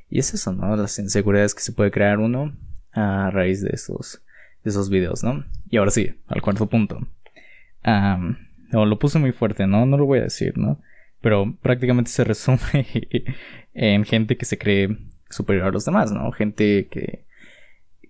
Y 0.09 0.19
es 0.19 0.33
eso, 0.33 0.53
¿no? 0.53 0.75
Las 0.75 0.99
inseguridades 0.99 1.55
que 1.55 1.61
se 1.61 1.71
puede 1.71 1.91
crear 1.91 2.19
uno 2.19 2.55
a 2.91 3.31
raíz 3.31 3.61
de 3.61 3.71
esos, 3.73 4.21
de 4.63 4.69
esos 4.69 4.89
videos, 4.89 5.23
¿no? 5.23 5.43
Y 5.69 5.77
ahora 5.77 5.89
sí, 5.89 6.13
al 6.27 6.41
cuarto 6.41 6.67
punto. 6.67 7.07
no, 7.83 8.85
lo 8.85 8.99
puse 8.99 9.17
muy 9.17 9.31
fuerte, 9.31 9.65
¿no? 9.65 9.87
No 9.87 9.97
lo 9.97 10.05
voy 10.05 10.19
a 10.19 10.23
decir, 10.23 10.57
¿no? 10.57 10.79
Pero 11.21 11.55
prácticamente 11.61 12.11
se 12.11 12.23
resume 12.23 12.85
en 13.73 14.05
gente 14.05 14.37
que 14.37 14.45
se 14.45 14.59
cree 14.59 14.97
superior 15.29 15.67
a 15.67 15.71
los 15.71 15.85
demás, 15.85 16.11
¿no? 16.11 16.31
Gente 16.31 16.87
que, 16.91 17.25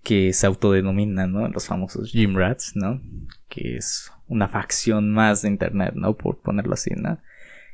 que 0.04 0.32
se 0.32 0.46
autodenomina, 0.46 1.26
¿no? 1.26 1.48
Los 1.48 1.66
famosos 1.66 2.12
gym 2.12 2.36
rats, 2.36 2.76
¿no? 2.76 3.00
Que 3.48 3.76
es 3.76 4.12
una 4.28 4.48
facción 4.48 5.10
más 5.10 5.42
de 5.42 5.48
internet, 5.48 5.94
¿no? 5.94 6.16
Por 6.16 6.40
ponerlo 6.40 6.74
así, 6.74 6.90
¿no? 6.94 7.18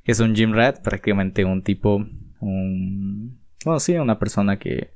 Es 0.04 0.20
un 0.20 0.34
gym 0.34 0.54
rat, 0.54 0.80
prácticamente 0.82 1.44
un 1.44 1.62
tipo, 1.62 2.06
un... 2.40 3.40
Bueno, 3.64 3.80
sí, 3.80 3.94
una 3.96 4.18
persona 4.18 4.58
que 4.58 4.92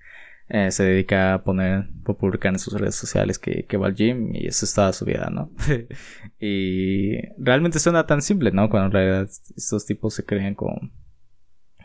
eh, 0.49 0.71
se 0.71 0.85
dedica 0.85 1.35
a 1.35 1.43
poner, 1.43 1.89
a 2.07 2.13
publicar 2.13 2.53
en 2.53 2.59
sus 2.59 2.79
redes 2.79 2.95
sociales 2.95 3.39
que, 3.39 3.67
va 3.77 3.87
al 3.87 3.95
gym 3.95 4.35
y 4.35 4.47
eso 4.47 4.65
es 4.65 4.75
toda 4.75 4.93
su 4.93 5.05
vida, 5.05 5.29
¿no? 5.31 5.51
y 6.39 7.17
realmente 7.37 7.79
suena 7.79 8.07
tan 8.07 8.23
simple, 8.23 8.53
¿no? 8.53 8.71
Cuando 8.71 8.87
en 8.87 8.93
realidad 8.93 9.29
estos 9.57 9.87
tipos 9.87 10.15
se 10.15 10.25
creen 10.25 10.55
como... 10.55 10.81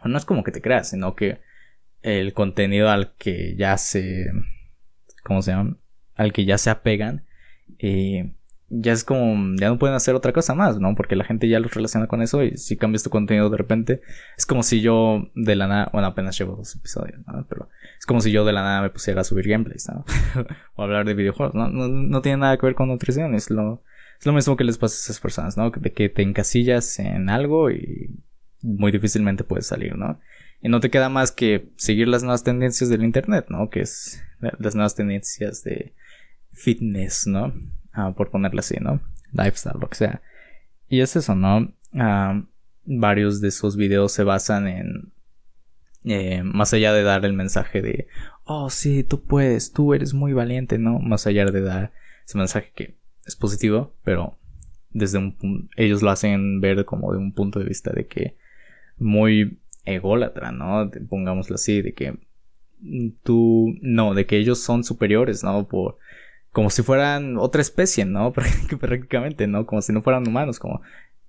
No 0.05 0.17
es 0.17 0.25
como 0.25 0.43
que 0.43 0.51
te 0.51 0.61
creas, 0.61 0.91
sino 0.91 1.15
que 1.15 1.39
el 2.01 2.33
contenido 2.33 2.89
al 2.89 3.15
que 3.17 3.55
ya 3.57 3.77
se... 3.77 4.27
¿Cómo 5.23 5.41
se 5.41 5.51
llama? 5.51 5.77
Al 6.15 6.33
que 6.33 6.45
ya 6.45 6.57
se 6.57 6.69
apegan. 6.69 7.25
Eh, 7.79 8.33
ya 8.69 8.93
es 8.93 9.03
como, 9.03 9.55
ya 9.55 9.69
no 9.69 9.79
pueden 9.79 9.95
hacer 9.95 10.15
otra 10.15 10.31
cosa 10.31 10.53
más, 10.53 10.79
¿no? 10.79 10.95
Porque 10.95 11.15
la 11.15 11.23
gente 11.23 11.49
ya 11.49 11.59
los 11.59 11.73
relaciona 11.73 12.07
con 12.07 12.21
eso 12.21 12.43
y 12.43 12.55
si 12.57 12.77
cambias 12.77 13.03
tu 13.03 13.09
contenido 13.09 13.49
de 13.49 13.57
repente, 13.57 14.01
es 14.37 14.45
como 14.45 14.61
si 14.63 14.81
yo 14.81 15.29
de 15.33 15.55
la 15.55 15.67
nada, 15.67 15.89
bueno, 15.91 16.07
apenas 16.07 16.37
llevo 16.37 16.55
dos 16.55 16.75
episodios, 16.75 17.19
¿no? 17.25 17.45
Pero 17.49 17.69
es 17.97 18.05
como 18.05 18.21
si 18.21 18.31
yo 18.31 18.45
de 18.45 18.53
la 18.53 18.61
nada 18.61 18.81
me 18.81 18.91
pusiera 18.91 19.21
a 19.21 19.23
subir 19.23 19.47
gameplays, 19.47 19.89
¿no? 19.89 20.05
o 20.75 20.83
hablar 20.83 21.05
de 21.05 21.15
videojuegos, 21.15 21.55
¿no? 21.55 21.69
¿no? 21.69 22.21
tiene 22.21 22.37
nada 22.37 22.57
que 22.57 22.65
ver 22.67 22.75
con 22.75 22.89
nutrición, 22.89 23.33
es 23.33 23.49
lo, 23.49 23.81
es 24.19 24.25
lo 24.25 24.33
mismo 24.33 24.55
que 24.55 24.63
les 24.63 24.77
pasa 24.77 24.95
a 24.95 25.01
esas 25.05 25.19
personas, 25.19 25.57
¿no? 25.57 25.71
De 25.71 25.91
que 25.91 26.09
te 26.09 26.21
encasillas 26.21 26.99
en 26.99 27.29
algo 27.29 27.71
y 27.71 28.15
muy 28.61 28.91
difícilmente 28.91 29.43
puedes 29.43 29.65
salir, 29.65 29.95
¿no? 29.95 30.19
Y 30.61 30.69
no 30.69 30.79
te 30.79 30.91
queda 30.91 31.09
más 31.09 31.31
que 31.31 31.69
seguir 31.77 32.07
las 32.07 32.21
nuevas 32.21 32.43
tendencias 32.43 32.89
del 32.89 33.03
internet, 33.03 33.45
¿no? 33.49 33.69
Que 33.69 33.81
es 33.81 34.21
las 34.39 34.75
nuevas 34.75 34.95
tendencias 34.95 35.63
de 35.63 35.93
fitness, 36.51 37.27
¿no? 37.27 37.53
Ah, 37.91 38.13
por 38.15 38.29
ponerlo 38.31 38.59
así, 38.59 38.77
¿no? 38.79 39.01
Lifestyle, 39.31 39.79
lo 39.79 39.89
que 39.89 39.95
sea. 39.95 40.21
Y 40.87 41.01
es 41.01 41.15
eso, 41.15 41.35
¿no? 41.35 41.73
Ah, 41.93 42.43
varios 42.85 43.41
de 43.41 43.49
esos 43.49 43.77
videos 43.77 44.11
se 44.11 44.23
basan 44.23 44.67
en, 44.67 45.13
eh, 46.05 46.43
más 46.43 46.73
allá 46.73 46.93
de 46.93 47.03
dar 47.03 47.25
el 47.25 47.33
mensaje 47.33 47.81
de, 47.81 48.07
oh, 48.45 48.69
sí, 48.69 49.03
tú 49.03 49.23
puedes, 49.23 49.73
tú 49.73 49.93
eres 49.93 50.13
muy 50.13 50.33
valiente, 50.33 50.77
¿no? 50.77 50.99
Más 50.99 51.27
allá 51.27 51.45
de 51.45 51.61
dar 51.61 51.91
ese 52.25 52.37
mensaje 52.37 52.71
que 52.73 52.97
es 53.25 53.35
positivo, 53.35 53.93
pero 54.03 54.37
desde 54.91 55.19
un 55.19 55.69
ellos 55.75 56.01
lo 56.01 56.09
hacen 56.09 56.61
ver 56.61 56.83
como 56.85 57.11
de 57.11 57.19
un 57.19 57.33
punto 57.33 57.59
de 57.59 57.65
vista 57.65 57.91
de 57.91 58.07
que 58.07 58.37
muy 58.97 59.59
ególatra, 59.85 60.51
¿no? 60.51 60.89
Pongámoslo 61.09 61.55
así, 61.55 61.81
de 61.81 61.93
que 61.93 62.17
tú, 63.23 63.75
no, 63.81 64.13
de 64.13 64.25
que 64.25 64.37
ellos 64.37 64.59
son 64.59 64.83
superiores, 64.83 65.43
¿no? 65.43 65.67
Por, 65.67 65.97
como 66.51 66.69
si 66.69 66.81
fueran 66.81 67.37
otra 67.37 67.61
especie, 67.61 68.05
¿no? 68.05 68.33
Prácticamente, 68.79 69.47
¿no? 69.47 69.65
Como 69.65 69.81
si 69.81 69.93
no 69.93 70.01
fueran 70.01 70.27
humanos, 70.27 70.59
como 70.59 70.81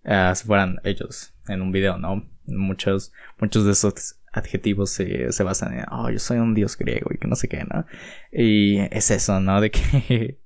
uh, 0.04 0.34
si 0.34 0.46
fueran 0.46 0.80
ellos 0.84 1.34
en 1.48 1.62
un 1.62 1.72
video, 1.72 1.98
¿no? 1.98 2.26
Muchos, 2.46 3.12
muchos 3.38 3.64
de 3.64 3.72
esos 3.72 4.16
adjetivos 4.32 4.90
se, 4.90 5.32
se 5.32 5.42
basan 5.42 5.78
en, 5.78 5.84
oh, 5.90 6.10
yo 6.10 6.18
soy 6.18 6.38
un 6.38 6.54
dios 6.54 6.76
griego 6.76 7.10
y 7.12 7.18
que 7.18 7.28
no 7.28 7.36
sé 7.36 7.48
qué, 7.48 7.64
¿no? 7.64 7.84
Y 8.32 8.78
es 8.94 9.10
eso, 9.10 9.40
¿no? 9.40 9.60
De 9.60 9.70
que 9.70 10.38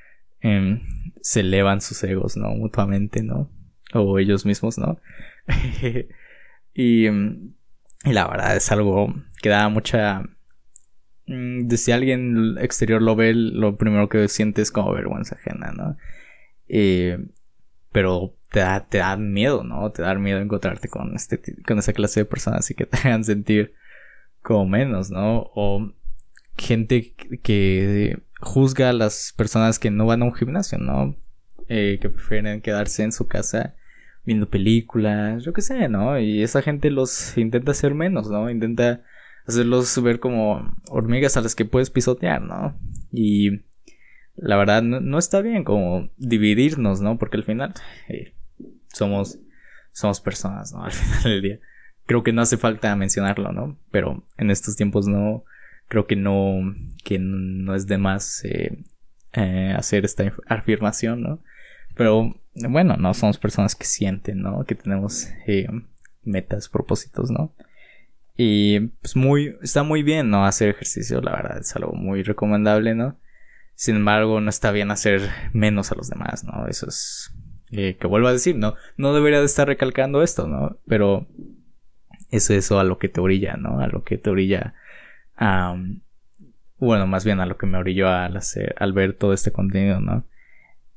em, 0.40 0.80
se 1.20 1.40
elevan 1.40 1.80
sus 1.80 2.02
egos, 2.04 2.36
¿no? 2.36 2.48
Mutuamente, 2.50 3.22
¿no? 3.22 3.50
O 3.94 4.18
ellos 4.18 4.46
mismos, 4.46 4.78
¿no? 4.78 5.00
y, 6.74 7.06
em, 7.06 7.54
y 8.04 8.12
la 8.12 8.28
verdad 8.28 8.56
es 8.56 8.70
algo 8.70 9.14
que 9.42 9.48
da 9.48 9.68
mucha 9.68 10.22
de 11.30 11.76
si 11.76 11.92
alguien 11.92 12.56
exterior 12.60 13.00
lo 13.00 13.14
ve, 13.14 13.34
lo 13.34 13.76
primero 13.76 14.08
que 14.08 14.26
siente 14.28 14.62
es 14.62 14.72
como 14.72 14.92
vergüenza 14.92 15.36
ajena, 15.36 15.72
¿no? 15.72 15.96
Eh, 16.68 17.18
pero 17.92 18.34
te 18.50 18.60
da, 18.60 18.84
te 18.84 18.98
da 18.98 19.16
miedo, 19.16 19.62
¿no? 19.62 19.90
Te 19.92 20.02
da 20.02 20.14
miedo 20.14 20.40
encontrarte 20.40 20.88
con, 20.88 21.14
este, 21.14 21.40
con 21.66 21.78
esa 21.78 21.92
clase 21.92 22.20
de 22.20 22.24
personas 22.24 22.70
y 22.70 22.74
que 22.74 22.86
te 22.86 22.96
hagan 23.04 23.24
sentir 23.24 23.74
como 24.42 24.66
menos, 24.66 25.10
¿no? 25.10 25.50
O 25.54 25.92
gente 26.56 27.14
que 27.42 28.18
juzga 28.40 28.90
a 28.90 28.92
las 28.92 29.32
personas 29.36 29.78
que 29.78 29.90
no 29.90 30.06
van 30.06 30.22
a 30.22 30.26
un 30.26 30.34
gimnasio, 30.34 30.78
¿no? 30.78 31.16
Eh, 31.68 31.98
que 32.00 32.10
prefieren 32.10 32.60
quedarse 32.60 33.04
en 33.04 33.12
su 33.12 33.28
casa 33.28 33.76
viendo 34.24 34.48
películas, 34.48 35.44
yo 35.44 35.52
qué 35.52 35.62
sé, 35.62 35.88
¿no? 35.88 36.18
Y 36.18 36.42
esa 36.42 36.62
gente 36.62 36.90
los 36.90 37.36
intenta 37.38 37.70
hacer 37.70 37.94
menos, 37.94 38.28
¿no? 38.28 38.50
Intenta 38.50 39.02
hacerlos 39.50 40.02
ver 40.02 40.20
como 40.20 40.74
hormigas 40.88 41.36
a 41.36 41.40
las 41.40 41.54
que 41.54 41.64
puedes 41.64 41.90
pisotear, 41.90 42.42
¿no? 42.42 42.78
Y 43.12 43.62
la 44.36 44.56
verdad 44.56 44.82
no, 44.82 45.18
está 45.18 45.42
bien 45.42 45.64
como 45.64 46.08
dividirnos, 46.16 47.00
¿no? 47.00 47.18
Porque 47.18 47.36
al 47.36 47.44
final 47.44 47.74
eh, 48.08 48.34
somos, 48.92 49.38
somos 49.92 50.20
personas, 50.20 50.72
¿no? 50.72 50.84
Al 50.84 50.92
final 50.92 51.22
del 51.24 51.42
día. 51.42 51.60
Creo 52.06 52.22
que 52.22 52.32
no 52.32 52.42
hace 52.42 52.56
falta 52.56 52.96
mencionarlo, 52.96 53.52
¿no? 53.52 53.78
Pero 53.90 54.24
en 54.36 54.50
estos 54.50 54.76
tiempos 54.76 55.06
no, 55.06 55.44
creo 55.88 56.06
que 56.06 56.16
no, 56.16 56.74
que 57.04 57.18
no 57.18 57.74
es 57.74 57.86
de 57.86 57.98
más 57.98 58.44
eh, 58.44 58.84
eh, 59.34 59.74
hacer 59.76 60.04
esta 60.04 60.32
afirmación, 60.46 61.22
¿no? 61.22 61.42
Pero 61.94 62.34
bueno, 62.54 62.96
no 62.96 63.14
somos 63.14 63.38
personas 63.38 63.74
que 63.74 63.84
sienten, 63.84 64.40
¿no? 64.40 64.64
Que 64.64 64.74
tenemos 64.74 65.28
metas, 66.24 66.68
propósitos, 66.68 67.30
¿no? 67.30 67.54
Y 68.42 68.80
pues 69.02 69.16
muy, 69.16 69.58
está 69.60 69.82
muy 69.82 70.02
bien, 70.02 70.30
¿no? 70.30 70.46
Hacer 70.46 70.70
ejercicio, 70.70 71.20
la 71.20 71.32
verdad, 71.32 71.58
es 71.58 71.76
algo 71.76 71.92
muy 71.92 72.22
recomendable, 72.22 72.94
¿no? 72.94 73.18
Sin 73.74 73.96
embargo, 73.96 74.40
no 74.40 74.48
está 74.48 74.70
bien 74.70 74.90
hacer 74.90 75.28
menos 75.52 75.92
a 75.92 75.94
los 75.94 76.08
demás, 76.08 76.42
¿no? 76.44 76.66
Eso 76.66 76.88
es, 76.88 77.34
eh, 77.70 77.98
que 78.00 78.06
vuelvo 78.06 78.28
a 78.28 78.32
decir, 78.32 78.56
¿no? 78.56 78.76
No 78.96 79.12
debería 79.12 79.40
de 79.40 79.44
estar 79.44 79.68
recalcando 79.68 80.22
esto, 80.22 80.48
¿no? 80.48 80.78
Pero 80.88 81.26
es 82.30 82.48
eso 82.48 82.80
a 82.80 82.84
lo 82.84 82.96
que 82.96 83.10
te 83.10 83.20
orilla, 83.20 83.58
¿no? 83.58 83.78
A 83.80 83.88
lo 83.88 84.04
que 84.04 84.16
te 84.16 84.30
orilla 84.30 84.72
a... 85.36 85.76
bueno, 86.78 87.06
más 87.06 87.26
bien 87.26 87.40
a 87.40 87.46
lo 87.46 87.58
que 87.58 87.66
me 87.66 87.76
orilló 87.76 88.08
al 88.08 88.38
hacer, 88.38 88.74
al 88.78 88.94
ver 88.94 89.12
todo 89.12 89.34
este 89.34 89.52
contenido, 89.52 90.00
¿no? 90.00 90.24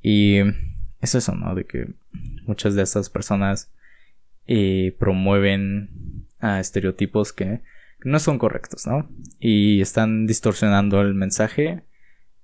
Y 0.01 0.37
es 1.01 1.13
eso, 1.13 1.35
¿no? 1.35 1.55
De 1.55 1.65
que 1.65 1.89
muchas 2.45 2.73
de 2.75 2.83
estas 2.83 3.09
personas 3.09 3.69
eh, 4.47 4.95
promueven 4.97 5.89
a 6.43 6.59
estereotipos 6.59 7.31
que 7.31 7.61
no 8.03 8.19
son 8.19 8.37
correctos, 8.37 8.85
¿no? 8.85 9.09
Y 9.39 9.79
están 9.79 10.27
distorsionando 10.27 10.99
el 10.99 11.13
mensaje 11.13 11.83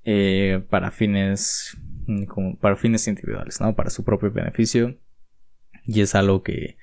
eh, 0.06 0.64
para 0.70 0.90
fines 0.90 1.78
mm, 2.08 2.54
para 2.62 2.78
fines 2.78 3.08
individuales, 3.10 3.60
¿no? 3.60 3.76
Para 3.76 3.90
su 3.90 4.06
propio 4.06 4.32
beneficio. 4.32 4.98
Y 5.86 6.00
es 6.00 6.16
algo 6.16 6.44
que, 6.44 6.78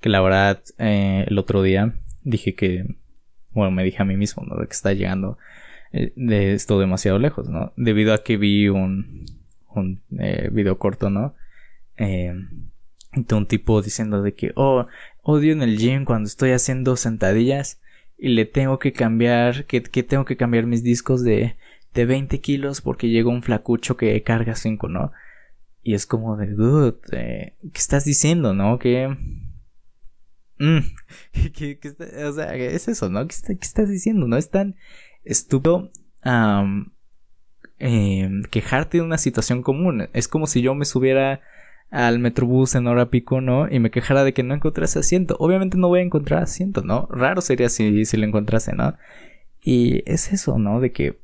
que 0.00 0.08
la 0.08 0.20
verdad 0.20 0.60
eh, 0.78 1.24
el 1.28 1.38
otro 1.38 1.62
día 1.62 1.94
dije 2.22 2.56
que, 2.56 2.84
bueno, 3.52 3.70
me 3.70 3.84
dije 3.84 4.02
a 4.02 4.04
mí 4.04 4.16
mismo, 4.16 4.44
¿no? 4.44 4.56
De 4.56 4.66
que 4.66 4.72
está 4.72 4.92
llegando 4.92 5.38
eh, 5.92 6.12
de 6.16 6.54
esto 6.54 6.80
demasiado 6.80 7.20
lejos, 7.20 7.48
¿no? 7.48 7.72
Debido 7.76 8.12
a 8.12 8.24
que 8.24 8.36
vi 8.38 8.68
un, 8.68 9.24
un 9.72 10.02
video 10.50 10.78
corto, 10.78 11.10
¿no? 11.10 11.34
de 13.16 13.34
un 13.34 13.46
tipo 13.46 13.80
diciendo 13.80 14.22
de 14.22 14.34
que, 14.34 14.52
oh, 14.56 14.86
odio 15.26 15.52
en 15.52 15.60
el 15.60 15.76
gym 15.76 16.04
cuando 16.04 16.28
estoy 16.28 16.52
haciendo 16.52 16.96
sentadillas 16.96 17.80
y 18.16 18.28
le 18.28 18.44
tengo 18.44 18.78
que 18.78 18.92
cambiar, 18.92 19.66
que, 19.66 19.80
tengo 19.80 20.24
que 20.24 20.36
cambiar 20.36 20.66
mis 20.66 20.84
discos 20.84 21.24
de, 21.24 21.56
de 21.94 22.06
20 22.06 22.40
kilos 22.40 22.80
porque 22.80 23.08
llegó 23.08 23.30
un 23.30 23.42
flacucho 23.42 23.96
que 23.96 24.22
carga 24.22 24.54
5, 24.54 24.88
¿no? 24.88 25.10
Y 25.82 25.94
es 25.94 26.06
como 26.06 26.36
de, 26.36 26.46
dude, 26.46 26.98
eh, 27.10 27.56
¿qué 27.60 27.78
estás 27.78 28.04
diciendo, 28.04 28.54
no? 28.54 28.78
Que... 28.78 29.16
Mm, 30.58 30.78
¿qué, 31.54 31.80
o 32.24 32.32
sea, 32.32 32.54
es 32.54 32.86
eso, 32.86 33.10
¿no? 33.10 33.26
¿Qué, 33.26 33.34
estás 33.60 33.88
diciendo? 33.88 34.28
No 34.28 34.36
es 34.36 34.50
tan 34.50 34.76
estúpido 35.24 35.90
em, 37.80 38.42
quejarte 38.44 38.98
de 38.98 39.02
una 39.02 39.18
situación 39.18 39.62
común. 39.62 40.08
Es 40.12 40.28
como 40.28 40.46
si 40.46 40.62
yo 40.62 40.76
me 40.76 40.84
subiera 40.84 41.40
al 41.90 42.18
metrobús 42.18 42.74
en 42.74 42.86
hora 42.86 43.10
pico, 43.10 43.40
¿no? 43.40 43.70
Y 43.70 43.78
me 43.78 43.90
quejara 43.90 44.24
de 44.24 44.34
que 44.34 44.42
no 44.42 44.54
encontrase 44.54 44.98
asiento. 44.98 45.36
Obviamente 45.38 45.78
no 45.78 45.88
voy 45.88 46.00
a 46.00 46.02
encontrar 46.02 46.42
asiento, 46.42 46.82
¿no? 46.82 47.08
Raro 47.10 47.40
sería 47.40 47.68
si, 47.68 48.04
si 48.04 48.16
lo 48.16 48.26
encontrase, 48.26 48.74
¿no? 48.74 48.96
Y 49.62 50.02
es 50.10 50.32
eso, 50.32 50.58
¿no? 50.58 50.80
De 50.80 50.92
que 50.92 51.18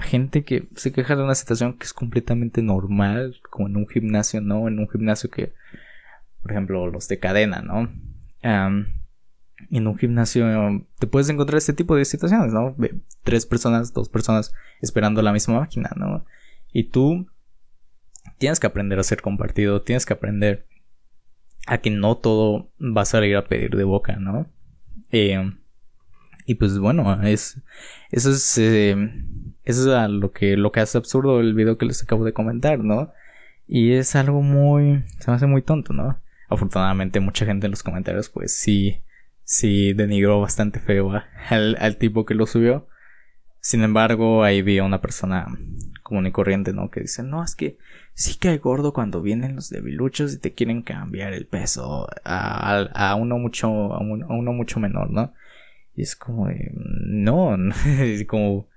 gente 0.00 0.44
que 0.44 0.68
se 0.74 0.92
queja 0.92 1.16
de 1.16 1.22
una 1.22 1.34
situación 1.34 1.74
que 1.74 1.84
es 1.84 1.92
completamente 1.92 2.62
normal, 2.62 3.36
como 3.50 3.68
en 3.68 3.76
un 3.76 3.88
gimnasio, 3.88 4.40
¿no? 4.40 4.68
En 4.68 4.78
un 4.78 4.88
gimnasio 4.88 5.30
que 5.30 5.52
por 6.42 6.50
ejemplo, 6.50 6.88
los 6.88 7.08
de 7.08 7.18
cadena, 7.18 7.62
¿no? 7.62 7.90
en 9.70 9.86
un 9.86 9.96
gimnasio 9.96 10.84
te 10.98 11.06
puedes 11.06 11.28
encontrar 11.28 11.56
este 11.56 11.72
tipo 11.72 11.94
de 11.94 12.04
situaciones, 12.04 12.52
¿no? 12.52 12.74
Tres 13.22 13.46
personas, 13.46 13.92
dos 13.94 14.08
personas 14.08 14.52
esperando 14.80 15.22
la 15.22 15.32
misma 15.32 15.60
máquina, 15.60 15.92
¿no? 15.94 16.24
Y 16.72 16.88
tú 16.88 17.28
tienes 18.38 18.60
que 18.60 18.66
aprender 18.66 18.98
a 18.98 19.04
ser 19.04 19.22
compartido, 19.22 19.82
tienes 19.82 20.06
que 20.06 20.14
aprender 20.14 20.66
a 21.66 21.78
que 21.78 21.90
no 21.90 22.16
todo 22.16 22.70
va 22.80 23.02
a 23.02 23.06
salir 23.06 23.36
a 23.36 23.46
pedir 23.46 23.76
de 23.76 23.84
boca, 23.84 24.16
¿no? 24.16 24.46
Eh, 25.10 25.52
y 26.46 26.56
pues 26.56 26.78
bueno, 26.78 27.22
es, 27.22 27.62
eso 28.10 28.30
es, 28.30 28.58
eh, 28.58 28.96
eso 29.64 30.04
es 30.04 30.10
lo 30.10 30.32
que, 30.32 30.56
lo 30.56 30.72
que 30.72 30.80
hace 30.80 30.98
absurdo 30.98 31.40
el 31.40 31.54
video 31.54 31.78
que 31.78 31.86
les 31.86 32.02
acabo 32.02 32.24
de 32.24 32.32
comentar, 32.32 32.80
¿no? 32.80 33.12
Y 33.68 33.92
es 33.92 34.16
algo 34.16 34.42
muy, 34.42 35.04
se 35.18 35.30
me 35.30 35.36
hace 35.36 35.46
muy 35.46 35.62
tonto, 35.62 35.92
¿no? 35.92 36.18
Afortunadamente 36.48 37.20
mucha 37.20 37.46
gente 37.46 37.66
en 37.66 37.70
los 37.70 37.82
comentarios 37.82 38.28
pues 38.28 38.56
sí, 38.56 39.00
sí 39.44 39.92
denigró 39.92 40.40
bastante 40.40 40.80
feo 40.80 41.12
al, 41.48 41.76
al 41.78 41.96
tipo 41.96 42.26
que 42.26 42.34
lo 42.34 42.46
subió. 42.46 42.88
Sin 43.60 43.84
embargo, 43.84 44.42
ahí 44.42 44.60
vi 44.60 44.78
a 44.78 44.84
una 44.84 45.00
persona 45.00 45.46
común 46.12 46.26
y 46.26 46.32
corriente, 46.32 46.74
¿no? 46.74 46.90
Que 46.90 47.00
dice, 47.00 47.22
no, 47.22 47.42
es 47.42 47.56
que 47.56 47.78
sí 48.12 48.38
que 48.38 48.50
hay 48.50 48.58
gordo 48.58 48.92
cuando 48.92 49.22
vienen 49.22 49.56
los 49.56 49.70
debiluchos 49.70 50.34
y 50.34 50.38
te 50.38 50.52
quieren 50.52 50.82
cambiar 50.82 51.32
el 51.32 51.46
peso 51.46 52.06
a, 52.22 52.80
a, 52.94 53.14
uno 53.14 53.38
mucho, 53.38 53.94
a, 53.94 54.00
uno 54.00 54.52
mucho 54.52 54.78
menor, 54.78 55.10
¿no? 55.10 55.32
Y 55.96 56.02
es 56.02 56.14
como 56.14 56.50
no, 56.74 57.56
es 57.86 58.26
como, 58.26 58.68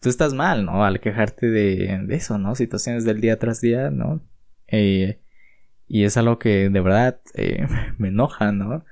tú 0.00 0.08
estás 0.08 0.34
mal, 0.34 0.64
¿no? 0.64 0.84
Al 0.84 0.98
quejarte 0.98 1.46
de, 1.48 2.00
de 2.06 2.14
eso, 2.16 2.38
¿no? 2.38 2.56
Situaciones 2.56 3.04
del 3.04 3.20
día 3.20 3.38
tras 3.38 3.60
día, 3.60 3.90
¿no? 3.90 4.20
Eh, 4.66 5.20
y 5.86 6.04
es 6.04 6.16
algo 6.16 6.40
que 6.40 6.70
de 6.70 6.80
verdad 6.80 7.20
eh, 7.34 7.68
me 7.98 8.08
enoja, 8.08 8.50
¿no? 8.50 8.84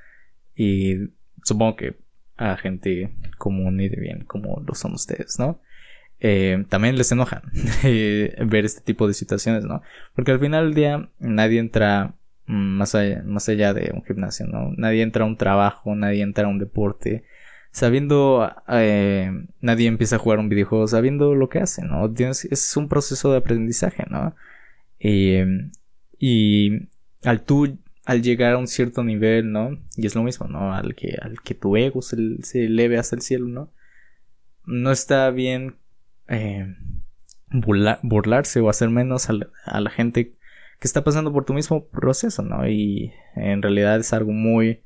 Y 0.54 1.10
supongo 1.42 1.74
que 1.74 1.96
a 2.36 2.56
gente 2.56 3.12
común 3.38 3.80
y 3.80 3.88
de 3.88 4.00
bien 4.00 4.24
como 4.24 4.62
lo 4.64 4.74
son 4.76 4.94
ustedes, 4.94 5.40
¿no? 5.40 5.60
Eh, 6.20 6.64
también 6.68 6.96
les 6.96 7.12
enoja 7.12 7.42
ver 7.82 8.64
este 8.64 8.80
tipo 8.80 9.06
de 9.06 9.14
situaciones, 9.14 9.64
¿no? 9.64 9.82
Porque 10.14 10.32
al 10.32 10.40
final 10.40 10.66
del 10.66 10.74
día 10.74 11.08
nadie 11.18 11.60
entra 11.60 12.14
más 12.46 12.94
allá, 12.94 13.22
más 13.24 13.48
allá 13.48 13.74
de 13.74 13.92
un 13.94 14.04
gimnasio, 14.04 14.46
¿no? 14.46 14.72
Nadie 14.76 15.02
entra 15.02 15.24
a 15.24 15.26
un 15.26 15.36
trabajo, 15.36 15.94
nadie 15.94 16.22
entra 16.22 16.46
a 16.46 16.48
un 16.48 16.58
deporte 16.58 17.24
sabiendo, 17.70 18.50
eh, 18.68 19.30
nadie 19.60 19.86
empieza 19.86 20.16
a 20.16 20.18
jugar 20.18 20.38
un 20.38 20.48
videojuego 20.48 20.88
sabiendo 20.88 21.34
lo 21.34 21.48
que 21.48 21.60
hace, 21.60 21.82
¿no? 21.84 22.12
es 22.50 22.76
un 22.76 22.88
proceso 22.88 23.30
de 23.30 23.38
aprendizaje, 23.38 24.04
¿no? 24.10 24.34
y 25.00 26.88
al 27.22 27.42
tú 27.44 27.78
al 28.08 28.22
llegar 28.22 28.54
a 28.54 28.58
un 28.58 28.66
cierto 28.66 29.04
nivel, 29.04 29.52
¿no? 29.52 29.78
Y 29.94 30.06
es 30.06 30.14
lo 30.14 30.22
mismo, 30.22 30.48
¿no? 30.48 30.72
Al 30.72 30.94
que, 30.94 31.18
al 31.20 31.42
que 31.42 31.52
tu 31.54 31.76
ego 31.76 32.00
se, 32.00 32.16
se 32.42 32.64
eleve 32.64 32.96
hasta 32.96 33.16
el 33.16 33.20
cielo, 33.20 33.48
¿no? 33.48 33.70
No 34.64 34.90
está 34.90 35.30
bien 35.30 35.74
eh, 36.28 36.74
burlarse 37.50 38.60
o 38.60 38.68
hacer 38.68 38.90
menos 38.90 39.28
a 39.30 39.80
la, 39.80 39.90
gente 39.90 40.36
que 40.78 40.86
está 40.86 41.02
pasando 41.02 41.32
por 41.32 41.44
tu 41.44 41.54
mismo 41.54 41.88
proceso, 41.88 42.42
¿no? 42.42 42.68
Y 42.68 43.12
en 43.34 43.62
realidad 43.62 43.98
es 43.98 44.12
algo 44.12 44.32
muy 44.32 44.82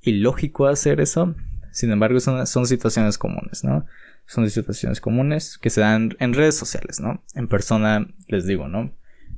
ilógico 0.00 0.66
hacer 0.66 1.00
eso. 1.00 1.34
Sin 1.72 1.90
embargo, 1.90 2.20
son, 2.20 2.66
situaciones 2.66 3.18
comunes, 3.18 3.64
¿no? 3.64 3.86
Son 4.26 4.48
situaciones 4.48 5.00
comunes 5.00 5.58
que 5.58 5.70
se 5.70 5.80
dan 5.80 6.16
en 6.20 6.34
redes 6.34 6.56
sociales, 6.56 7.00
¿no? 7.00 7.22
En 7.34 7.48
persona, 7.48 8.06
les 8.28 8.46
digo, 8.46 8.68
¿no? 8.68 8.92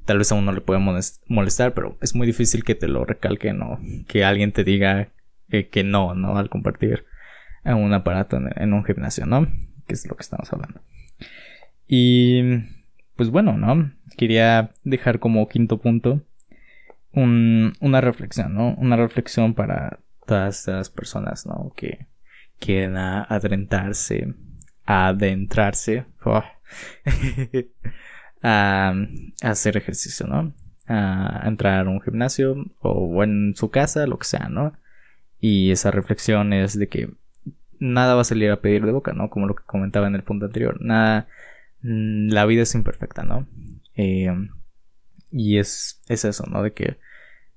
tal 0.08 0.16
vez 0.16 0.32
a 0.32 0.36
uno 0.36 0.52
le 0.52 0.62
puede 0.62 0.80
molestar, 1.26 1.74
pero 1.74 1.98
es 2.00 2.14
muy 2.14 2.26
difícil 2.26 2.64
que 2.64 2.74
te 2.74 2.88
lo 2.88 3.04
recalque, 3.04 3.52
¿no? 3.52 3.78
Que 4.06 4.24
alguien 4.24 4.52
te 4.52 4.64
diga 4.64 5.10
que 5.50 5.84
no, 5.84 6.14
¿no? 6.14 6.38
Al 6.38 6.48
compartir 6.48 7.04
un 7.64 7.92
aparato 7.92 8.38
en, 8.38 8.72
un 8.72 8.84
gimnasio, 8.84 9.26
¿no? 9.26 9.46
Que 9.86 9.92
es 9.92 10.06
lo 10.06 10.16
que 10.16 10.22
estamos 10.22 10.50
hablando. 10.50 10.80
Y 11.88 12.42
pues 13.16 13.30
bueno, 13.30 13.56
¿no? 13.56 13.90
Quería 14.16 14.70
dejar 14.84 15.18
como 15.18 15.48
quinto 15.48 15.78
punto 15.78 16.22
una 17.12 18.00
reflexión, 18.00 18.54
¿no? 18.54 18.74
Una 18.74 18.96
reflexión 18.96 19.54
para 19.54 19.98
todas 20.26 20.60
estas 20.60 20.90
personas, 20.90 21.46
¿no? 21.46 21.72
Que 21.74 22.06
quieren 22.60 22.96
adentrarse, 22.96 24.34
adentrarse. 24.84 26.04
A, 28.40 28.94
hacer 29.42 29.76
ejercicio, 29.76 30.28
¿no? 30.28 30.52
A, 30.86 31.42
entrar 31.44 31.86
a 31.86 31.90
un 31.90 32.00
gimnasio 32.00 32.54
o 32.80 33.24
en 33.24 33.54
su 33.56 33.70
casa, 33.70 34.06
lo 34.06 34.16
que 34.16 34.26
sea, 34.26 34.48
¿no? 34.48 34.74
Y 35.40 35.72
esa 35.72 35.90
reflexión 35.90 36.52
es 36.52 36.78
de 36.78 36.88
que 36.88 37.10
nada 37.80 38.14
va 38.14 38.20
a 38.20 38.24
salir 38.24 38.52
a 38.52 38.60
pedir 38.60 38.86
de 38.86 38.92
boca, 38.92 39.12
¿no? 39.12 39.28
Como 39.28 39.48
lo 39.48 39.56
que 39.56 39.64
comentaba 39.64 40.06
en 40.06 40.14
el 40.14 40.22
punto 40.22 40.46
anterior. 40.46 40.80
Nada, 40.80 41.26
la 41.82 42.44
vida 42.46 42.62
es 42.62 42.74
imperfecta, 42.74 43.22
¿no? 43.22 43.46
Eh, 43.94 44.30
y 45.30 45.58
es, 45.58 46.02
es 46.08 46.24
eso, 46.24 46.44
¿no? 46.46 46.62
De 46.62 46.72
que 46.72 46.98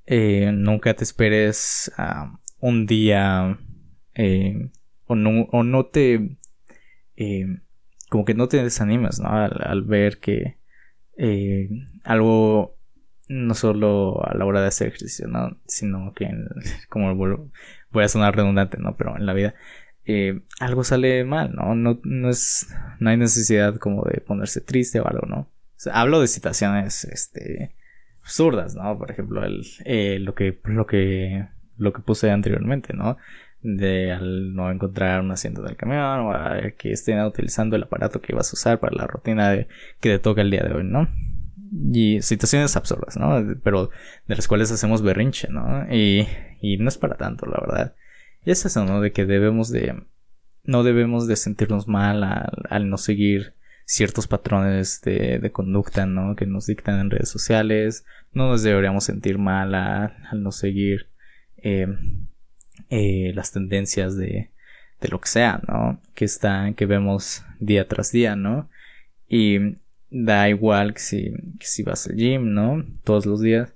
eh, 0.05 0.51
nunca 0.53 0.93
te 0.93 1.03
esperes 1.03 1.91
a 1.97 2.37
un 2.59 2.85
día 2.85 3.59
eh, 4.15 4.69
o, 5.05 5.15
no, 5.15 5.47
o 5.51 5.63
no 5.63 5.85
te... 5.85 6.37
como 8.09 8.25
que 8.25 8.33
no 8.33 8.47
te 8.47 8.63
desanimas, 8.63 9.19
¿no? 9.19 9.29
al 9.29 9.83
ver 9.83 10.19
que 10.19 10.57
algo 12.03 12.75
no 13.31 13.53
solo 13.53 14.25
a 14.25 14.35
la 14.35 14.45
hora 14.45 14.61
de 14.61 14.67
hacer 14.67 14.87
ejercicio, 14.89 15.27
¿no? 15.27 15.57
Sino 15.65 16.13
que, 16.13 16.29
como 16.89 17.15
voy 17.15 18.03
a 18.03 18.07
sonar 18.07 18.35
redundante, 18.35 18.77
¿no? 18.77 18.95
Pero 18.97 19.15
en 19.15 19.25
la 19.25 19.33
vida 19.33 19.55
eh, 20.05 20.41
algo 20.59 20.83
sale 20.83 21.23
mal, 21.23 21.53
¿no? 21.53 21.75
¿no? 21.75 21.99
No 22.03 22.29
es, 22.29 22.67
no 22.99 23.09
hay 23.09 23.17
necesidad 23.17 23.75
como 23.77 24.03
de 24.03 24.21
ponerse 24.21 24.61
triste 24.61 24.99
o 24.99 25.07
algo, 25.07 25.25
¿no? 25.27 25.51
hablo 25.91 26.21
de 26.21 26.27
situaciones, 26.27 27.05
este, 27.05 27.75
absurdas, 28.21 28.75
¿no? 28.75 28.99
Por 28.99 29.09
ejemplo, 29.09 29.43
el, 29.43 29.63
eh, 29.83 30.19
lo 30.19 30.35
que, 30.35 30.59
lo 30.65 30.85
que, 30.85 31.47
lo 31.77 31.91
que 31.91 32.01
puse 32.01 32.29
anteriormente, 32.29 32.93
¿no? 32.93 33.17
de 33.63 34.11
al 34.11 34.55
no 34.55 34.71
encontrar 34.71 35.21
un 35.21 35.31
asiento 35.31 35.61
del 35.61 35.75
camión 35.75 36.19
o 36.21 36.31
a 36.33 36.71
que 36.77 36.91
estén 36.91 37.21
utilizando 37.21 37.75
el 37.75 37.83
aparato 37.83 38.21
que 38.21 38.33
ibas 38.33 38.51
a 38.51 38.55
usar 38.55 38.79
para 38.79 38.95
la 38.95 39.07
rutina 39.07 39.49
de, 39.49 39.67
que 39.99 40.09
te 40.09 40.19
toca 40.19 40.41
el 40.41 40.51
día 40.51 40.63
de 40.63 40.73
hoy, 40.73 40.83
¿no? 40.83 41.07
Y 41.93 42.21
situaciones 42.21 42.75
absurdas, 42.75 43.17
¿no? 43.17 43.55
Pero 43.63 43.91
de 44.27 44.35
las 44.35 44.47
cuales 44.47 44.71
hacemos 44.71 45.01
berrinche, 45.01 45.47
¿no? 45.49 45.85
Y, 45.93 46.27
y 46.59 46.77
no 46.77 46.89
es 46.89 46.97
para 46.97 47.15
tanto, 47.15 47.45
la 47.45 47.59
verdad. 47.61 47.95
Y 48.45 48.51
es 48.51 48.65
eso, 48.65 48.85
¿no? 48.85 49.01
De 49.01 49.11
que 49.11 49.25
debemos 49.25 49.69
de... 49.69 50.03
No 50.63 50.83
debemos 50.83 51.27
de 51.27 51.35
sentirnos 51.35 51.87
mal 51.87 52.23
al, 52.23 52.89
no 52.89 52.97
seguir 52.97 53.55
ciertos 53.85 54.27
patrones 54.27 55.01
de, 55.01 55.39
de, 55.39 55.51
conducta, 55.51 56.05
¿no? 56.05 56.35
Que 56.35 56.45
nos 56.45 56.67
dictan 56.67 56.99
en 56.99 57.09
redes 57.09 57.29
sociales. 57.29 58.05
No 58.31 58.47
nos 58.47 58.61
deberíamos 58.61 59.03
sentir 59.03 59.39
mal 59.39 59.73
al 59.73 60.43
no 60.43 60.51
seguir 60.51 61.07
eh, 61.57 61.87
eh, 62.89 63.31
las 63.33 63.51
tendencias 63.51 64.15
de, 64.17 64.51
de 65.01 65.07
lo 65.09 65.19
que 65.19 65.29
sea, 65.29 65.61
¿no? 65.67 65.99
Que 66.13 66.25
están, 66.25 66.75
que 66.75 66.85
vemos 66.85 67.43
día 67.59 67.87
tras 67.87 68.11
día, 68.11 68.35
¿no? 68.35 68.69
Y 69.27 69.77
da 70.09 70.49
igual 70.49 70.93
que 70.93 70.99
si, 70.99 71.33
que 71.59 71.65
si 71.65 71.83
vas 71.83 72.07
al 72.07 72.15
gym, 72.15 72.53
¿no? 72.53 72.85
Todos 73.03 73.25
los 73.25 73.41
días. 73.41 73.73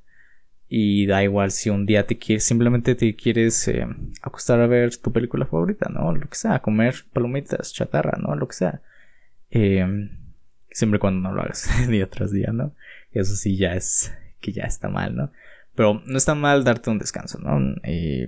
Y 0.68 1.06
da 1.06 1.24
igual 1.24 1.52
si 1.52 1.70
un 1.70 1.86
día 1.86 2.08
te 2.08 2.18
quieres, 2.18 2.44
simplemente 2.44 2.96
te 2.96 3.16
quieres 3.16 3.68
eh, 3.68 3.86
acostar 4.22 4.60
a 4.62 4.68
ver 4.68 4.98
tu 4.98 5.12
película 5.12 5.46
favorita, 5.46 5.90
¿no? 5.90 6.12
Lo 6.12 6.28
que 6.28 6.36
sea, 6.36 6.62
comer 6.62 6.96
palomitas, 7.14 7.74
chatarra, 7.74 8.18
¿no? 8.20 8.36
Lo 8.36 8.48
que 8.48 8.56
sea. 8.56 8.82
Eh, 9.52 10.10
siempre 10.72 11.00
cuando 11.00 11.30
no 11.30 11.36
lo 11.36 11.42
hagas 11.42 11.70
día 11.88 12.10
tras 12.10 12.32
día, 12.32 12.52
¿no? 12.52 12.74
Eso 13.12 13.36
sí 13.36 13.58
ya 13.58 13.76
es, 13.76 14.14
que 14.42 14.52
ya 14.52 14.64
está 14.64 14.90
mal, 14.90 15.16
¿no? 15.16 15.32
Pero 15.76 16.02
no 16.06 16.18
está 16.18 16.36
mal 16.36 16.64
darte 16.64 16.90
un 16.90 17.00
descanso, 17.00 17.40
¿no? 17.40 17.76
Y 17.86 18.28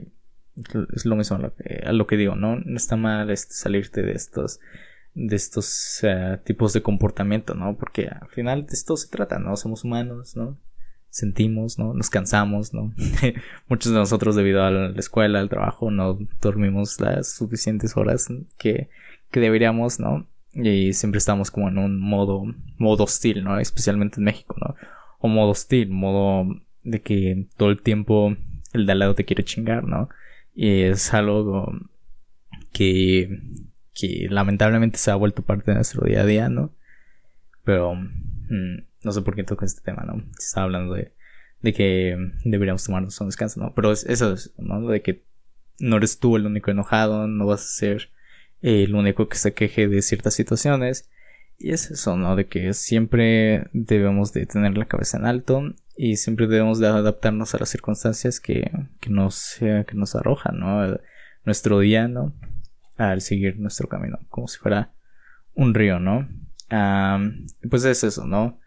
es 0.95 1.05
lo 1.05 1.15
mismo 1.15 1.37
a 1.37 1.39
lo 1.39 1.55
que, 1.55 1.83
a 1.85 1.91
lo 1.91 2.07
que 2.07 2.17
digo, 2.17 2.35
¿no? 2.35 2.57
No 2.57 2.77
está 2.77 2.95
mal 2.95 3.29
este, 3.29 3.53
salirte 3.53 4.01
de 4.01 4.13
estos 4.13 4.59
de 5.13 5.35
estos 5.35 5.99
eh, 6.03 6.37
tipos 6.43 6.73
de 6.73 6.83
comportamiento, 6.83 7.55
¿no? 7.55 7.75
Porque 7.75 8.07
al 8.07 8.29
final 8.29 8.67
de 8.67 8.73
esto 8.73 8.95
se 8.95 9.09
trata, 9.09 9.39
¿no? 9.39 9.55
Somos 9.57 9.83
humanos, 9.83 10.35
¿no? 10.35 10.57
Sentimos, 11.09 11.79
¿no? 11.79 11.93
Nos 11.93 12.09
cansamos, 12.09 12.73
¿no? 12.73 12.93
Muchos 13.69 13.91
de 13.91 13.97
nosotros 13.97 14.35
debido 14.35 14.63
a 14.63 14.71
la 14.71 14.99
escuela, 14.99 15.39
al 15.39 15.49
trabajo, 15.49 15.89
no 15.89 16.19
dormimos 16.41 16.99
las 16.99 17.33
suficientes 17.33 17.97
horas 17.97 18.27
que, 18.57 18.89
que 19.31 19.39
deberíamos, 19.39 19.99
¿no? 19.99 20.27
Y 20.53 20.93
siempre 20.93 21.17
estamos 21.19 21.51
como 21.51 21.69
en 21.69 21.77
un 21.77 21.99
modo, 21.99 22.43
modo 22.77 23.03
hostil, 23.03 23.43
¿no? 23.43 23.59
Especialmente 23.59 24.17
en 24.17 24.25
México, 24.25 24.55
¿no? 24.59 24.75
O 25.19 25.27
modo 25.27 25.51
hostil, 25.51 25.89
modo 25.89 26.61
de 26.83 27.01
que 27.01 27.47
todo 27.57 27.69
el 27.69 27.81
tiempo 27.81 28.35
el 28.73 28.85
de 28.85 28.91
al 28.91 28.99
lado 28.99 29.15
te 29.15 29.25
quiere 29.25 29.43
chingar, 29.43 29.83
¿no? 29.83 30.09
Y 30.55 30.81
es 30.81 31.13
algo 31.13 31.71
que, 32.71 33.41
que 33.93 34.27
lamentablemente 34.29 34.97
se 34.97 35.11
ha 35.11 35.15
vuelto 35.15 35.43
parte 35.43 35.71
de 35.71 35.75
nuestro 35.75 36.05
día 36.05 36.21
a 36.21 36.25
día, 36.25 36.49
¿no? 36.49 36.71
Pero 37.63 37.95
mm, 37.95 38.83
no 39.03 39.11
sé 39.11 39.21
por 39.21 39.35
qué 39.35 39.43
toco 39.43 39.65
este 39.65 39.81
tema, 39.81 40.03
¿no? 40.03 40.23
Se 40.37 40.45
está 40.45 40.63
hablando 40.63 40.93
de, 40.93 41.13
de 41.61 41.73
que 41.73 42.17
deberíamos 42.43 42.83
tomarnos 42.83 43.19
un 43.21 43.27
descanso, 43.27 43.59
¿no? 43.59 43.73
Pero 43.73 43.91
es, 43.91 44.05
eso 44.05 44.33
es, 44.33 44.53
¿no? 44.57 44.87
De 44.87 45.01
que 45.01 45.23
no 45.79 45.97
eres 45.97 46.19
tú 46.19 46.35
el 46.35 46.45
único 46.45 46.71
enojado, 46.71 47.27
no 47.27 47.45
vas 47.45 47.61
a 47.61 47.77
ser 47.77 48.09
el 48.61 48.95
único 48.95 49.29
que 49.29 49.37
se 49.37 49.53
queje 49.53 49.87
de 49.87 50.01
ciertas 50.01 50.33
situaciones. 50.33 51.09
Y 51.59 51.71
es 51.71 51.89
eso, 51.89 52.17
¿no? 52.17 52.35
De 52.35 52.47
que 52.47 52.73
siempre 52.73 53.67
debemos 53.73 54.31
de 54.33 54.45
tener 54.45 54.77
la 54.77 54.85
cabeza 54.85 55.17
en 55.17 55.25
alto 55.25 55.73
y 55.95 56.17
siempre 56.17 56.47
debemos 56.47 56.79
de 56.79 56.87
adaptarnos 56.87 57.55
a 57.55 57.57
las 57.57 57.69
circunstancias 57.69 58.39
que, 58.39 58.71
que 58.99 59.09
nos, 59.09 59.55
que 59.59 59.93
nos 59.93 60.15
arrojan, 60.15 60.59
¿no? 60.59 60.99
Nuestro 61.45 61.79
día, 61.79 62.07
¿no? 62.07 62.33
Al 62.97 63.21
seguir 63.21 63.59
nuestro 63.59 63.87
camino, 63.87 64.19
como 64.29 64.47
si 64.47 64.59
fuera 64.59 64.91
un 65.55 65.73
río, 65.73 65.99
¿no? 65.99 66.27
pues 67.69 67.85
es 67.85 68.03
eso, 68.03 68.27
¿no? 68.27 68.59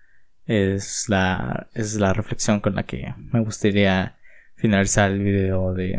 Es 0.52 1.08
la, 1.08 1.68
es 1.74 1.94
la 1.94 2.12
reflexión 2.12 2.58
con 2.58 2.74
la 2.74 2.82
que 2.82 3.14
me 3.30 3.38
gustaría 3.38 4.16
finalizar 4.56 5.12
el 5.12 5.20
video 5.20 5.74
de, 5.74 5.96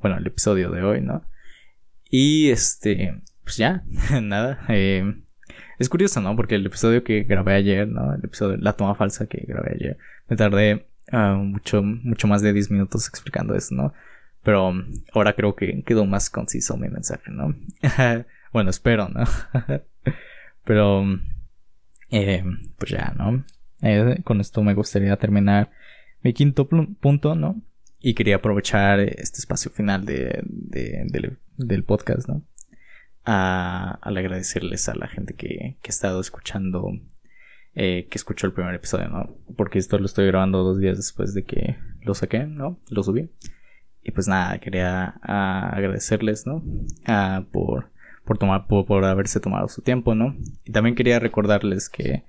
bueno, 0.00 0.16
el 0.16 0.24
episodio 0.28 0.70
de 0.70 0.84
hoy, 0.84 1.00
¿no? 1.00 1.24
Y 2.08 2.50
este, 2.50 3.20
pues 3.42 3.56
ya, 3.56 3.82
nada. 4.22 4.60
Eh, 4.68 5.12
es 5.80 5.88
curioso, 5.88 6.20
¿no? 6.20 6.36
Porque 6.36 6.54
el 6.54 6.66
episodio 6.66 7.02
que 7.02 7.24
grabé 7.24 7.54
ayer, 7.54 7.88
¿no? 7.88 8.14
El 8.14 8.24
episodio, 8.24 8.58
la 8.58 8.74
toma 8.74 8.94
falsa 8.94 9.26
que 9.26 9.44
grabé 9.44 9.72
ayer, 9.74 9.98
me 10.28 10.36
tardé 10.36 10.86
ah, 11.10 11.34
mucho, 11.34 11.82
mucho 11.82 12.28
más 12.28 12.42
de 12.42 12.52
10 12.52 12.70
minutos 12.70 13.08
explicando 13.08 13.56
eso, 13.56 13.74
¿no? 13.74 13.92
Pero 14.44 14.72
ahora 15.12 15.32
creo 15.32 15.56
que 15.56 15.82
quedó 15.82 16.06
más 16.06 16.30
conciso 16.30 16.76
mi 16.76 16.88
mensaje, 16.88 17.32
¿no? 17.32 17.56
bueno, 18.52 18.70
espero, 18.70 19.08
¿no? 19.08 19.24
Pero, 20.64 21.06
eh, 22.12 22.44
pues 22.78 22.92
ya, 22.92 23.12
¿no? 23.18 23.44
Eh, 23.82 24.20
con 24.24 24.40
esto 24.40 24.62
me 24.62 24.74
gustaría 24.74 25.16
terminar 25.16 25.70
mi 26.22 26.32
quinto 26.32 26.68
punto, 26.68 27.34
¿no? 27.34 27.62
Y 27.98 28.14
quería 28.14 28.36
aprovechar 28.36 29.00
este 29.00 29.38
espacio 29.38 29.70
final 29.70 30.04
de, 30.04 30.42
del, 30.44 31.84
podcast, 31.84 32.28
¿no? 32.28 32.42
A, 33.24 33.98
al 34.02 34.16
agradecerles 34.16 34.88
a 34.88 34.94
la 34.94 35.06
gente 35.06 35.34
que, 35.34 35.76
que 35.82 35.88
ha 35.88 35.90
estado 35.90 36.20
escuchando, 36.20 36.90
eh, 37.74 38.06
que 38.10 38.18
escuchó 38.18 38.46
el 38.46 38.52
primer 38.54 38.74
episodio, 38.74 39.08
¿no? 39.08 39.36
Porque 39.56 39.78
esto 39.78 39.98
lo 39.98 40.06
estoy 40.06 40.26
grabando 40.26 40.62
dos 40.62 40.78
días 40.78 40.96
después 40.96 41.34
de 41.34 41.44
que 41.44 41.76
lo 42.02 42.14
saqué, 42.14 42.44
¿no? 42.44 42.80
Lo 42.88 43.02
subí. 43.02 43.30
Y 44.02 44.12
pues 44.12 44.28
nada, 44.28 44.58
quería 44.60 45.20
agradecerles, 45.22 46.46
¿no? 46.46 46.62
por 47.52 47.90
por 48.30 48.38
tomar 48.38 48.68
por, 48.68 49.04
haberse 49.04 49.40
tomado 49.40 49.66
su 49.66 49.82
tiempo, 49.82 50.14
¿no? 50.14 50.36
Y 50.64 50.70
también 50.70 50.94
quería 50.94 51.18
recordarles 51.18 51.88
que 51.88 52.22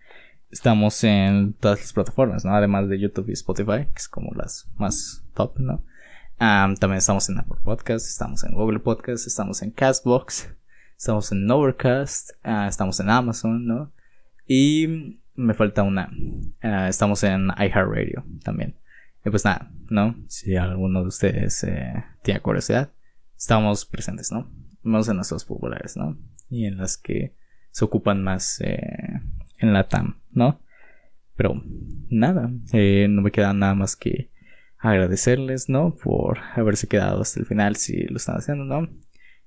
estamos 0.52 1.04
en 1.04 1.54
todas 1.54 1.80
las 1.80 1.94
plataformas, 1.94 2.46
¿no? 2.46 2.54
Además 2.54 2.90
de 2.90 3.00
YouTube 3.00 3.30
y 3.30 3.34
Spotify, 3.34 3.86
que 3.86 3.98
es 3.98 4.08
como 4.08 4.32
las 4.34 4.70
más 4.78 5.24
top, 5.34 5.60
¿no? 5.60 5.84
también 6.38 6.94
estamos 6.94 7.30
en 7.30 7.38
Apple 7.38 7.60
Podcast, 7.64 8.08
estamos 8.08 8.44
en 8.44 8.56
Google 8.56 8.80
Podcast, 8.80 9.28
estamos 9.28 9.62
en 9.62 9.70
Castbox, 9.70 10.50
estamos 10.98 11.32
en 11.32 11.50
Overcast, 11.52 12.32
ah, 12.44 12.68
estamos 12.68 13.00
en 13.00 13.12
Amazon, 13.12 13.68
¿no? 13.68 13.92
Y 14.48 15.20
me 15.36 15.54
falta 15.54 15.84
una. 15.84 16.10
Ah, 16.64 16.88
estamos 16.90 17.24
en 17.24 17.50
iHeartRadio 17.50 18.26
también. 18.44 18.76
Y 19.24 19.30
pues 19.30 19.46
nada, 19.46 19.72
¿no? 19.92 20.16
Si 20.28 20.56
alguno 20.56 21.02
de 21.02 21.08
ustedes 21.10 21.64
eh, 21.64 22.04
tiene 22.24 22.42
curiosidad, 22.42 22.90
estamos 23.38 23.86
presentes, 23.86 24.32
¿no? 24.32 24.50
más 24.84 25.08
en 25.08 25.18
las 25.18 25.46
populares, 25.46 25.96
¿no? 25.98 26.18
Y 26.50 26.66
en 26.66 26.78
las 26.78 26.98
que 26.98 27.36
se 27.72 27.86
ocupan 27.86 28.24
más 28.24 28.60
eh, 28.62 29.22
en 29.58 29.74
la 29.74 29.88
TAM, 29.88 30.21
¿no? 30.34 30.60
Pero 31.36 31.62
nada, 32.10 32.52
eh, 32.74 33.08
no 33.10 33.22
me 33.22 33.32
queda 33.32 33.54
nada 33.54 33.76
más 33.76 33.96
que 33.96 34.30
agradecerles, 34.78 35.70
¿no? 35.70 35.96
Por 35.96 36.40
haberse 36.56 36.88
quedado 36.88 37.22
hasta 37.22 37.40
el 37.40 37.46
final 37.46 37.76
si 37.76 38.04
lo 38.04 38.18
están 38.18 38.38
haciendo, 38.38 38.66
¿no? 38.66 38.90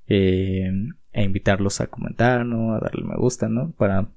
Eh, 0.07 0.71
e 1.13 1.23
invitarlos 1.23 1.81
a 1.81 1.87
comentar, 1.87 2.45
¿no? 2.45 2.75
A 2.75 2.81
darle 2.81 3.05
me 3.05 3.17
gusta, 3.17 3.49
¿no? 3.49 3.73
Para 3.73 4.09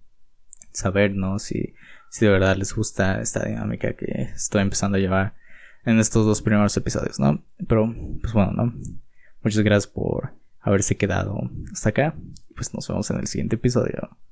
saber, 0.72 1.16
¿no? 1.16 1.40
Si, 1.40 1.74
si 2.10 2.26
de 2.26 2.32
verdad 2.32 2.56
les 2.56 2.74
gusta 2.74 3.22
esta 3.22 3.46
dinámica 3.46 3.94
que 3.94 4.30
estoy 4.36 4.62
empezando 4.62 4.98
a 4.98 5.02
llevar 5.02 5.36
en 5.86 6.00
estos 6.00 6.26
dos 6.26 6.42
primeros 6.42 6.76
episodios, 6.78 7.20
¿no? 7.20 7.44
Pero, 7.68 7.94
pues 8.22 8.34
bueno, 8.34 8.52
¿no? 8.52 8.74
Muchas 9.42 9.64
gracias 9.64 9.88
por 9.88 10.34
haberse 10.60 10.98
quedado 10.98 11.50
hasta 11.72 11.90
acá. 11.90 12.16
Pues 12.56 12.74
nos 12.74 12.88
vemos 12.88 13.10
en 13.12 13.20
el 13.20 13.28
siguiente 13.28 13.56
episodio. 13.56 14.18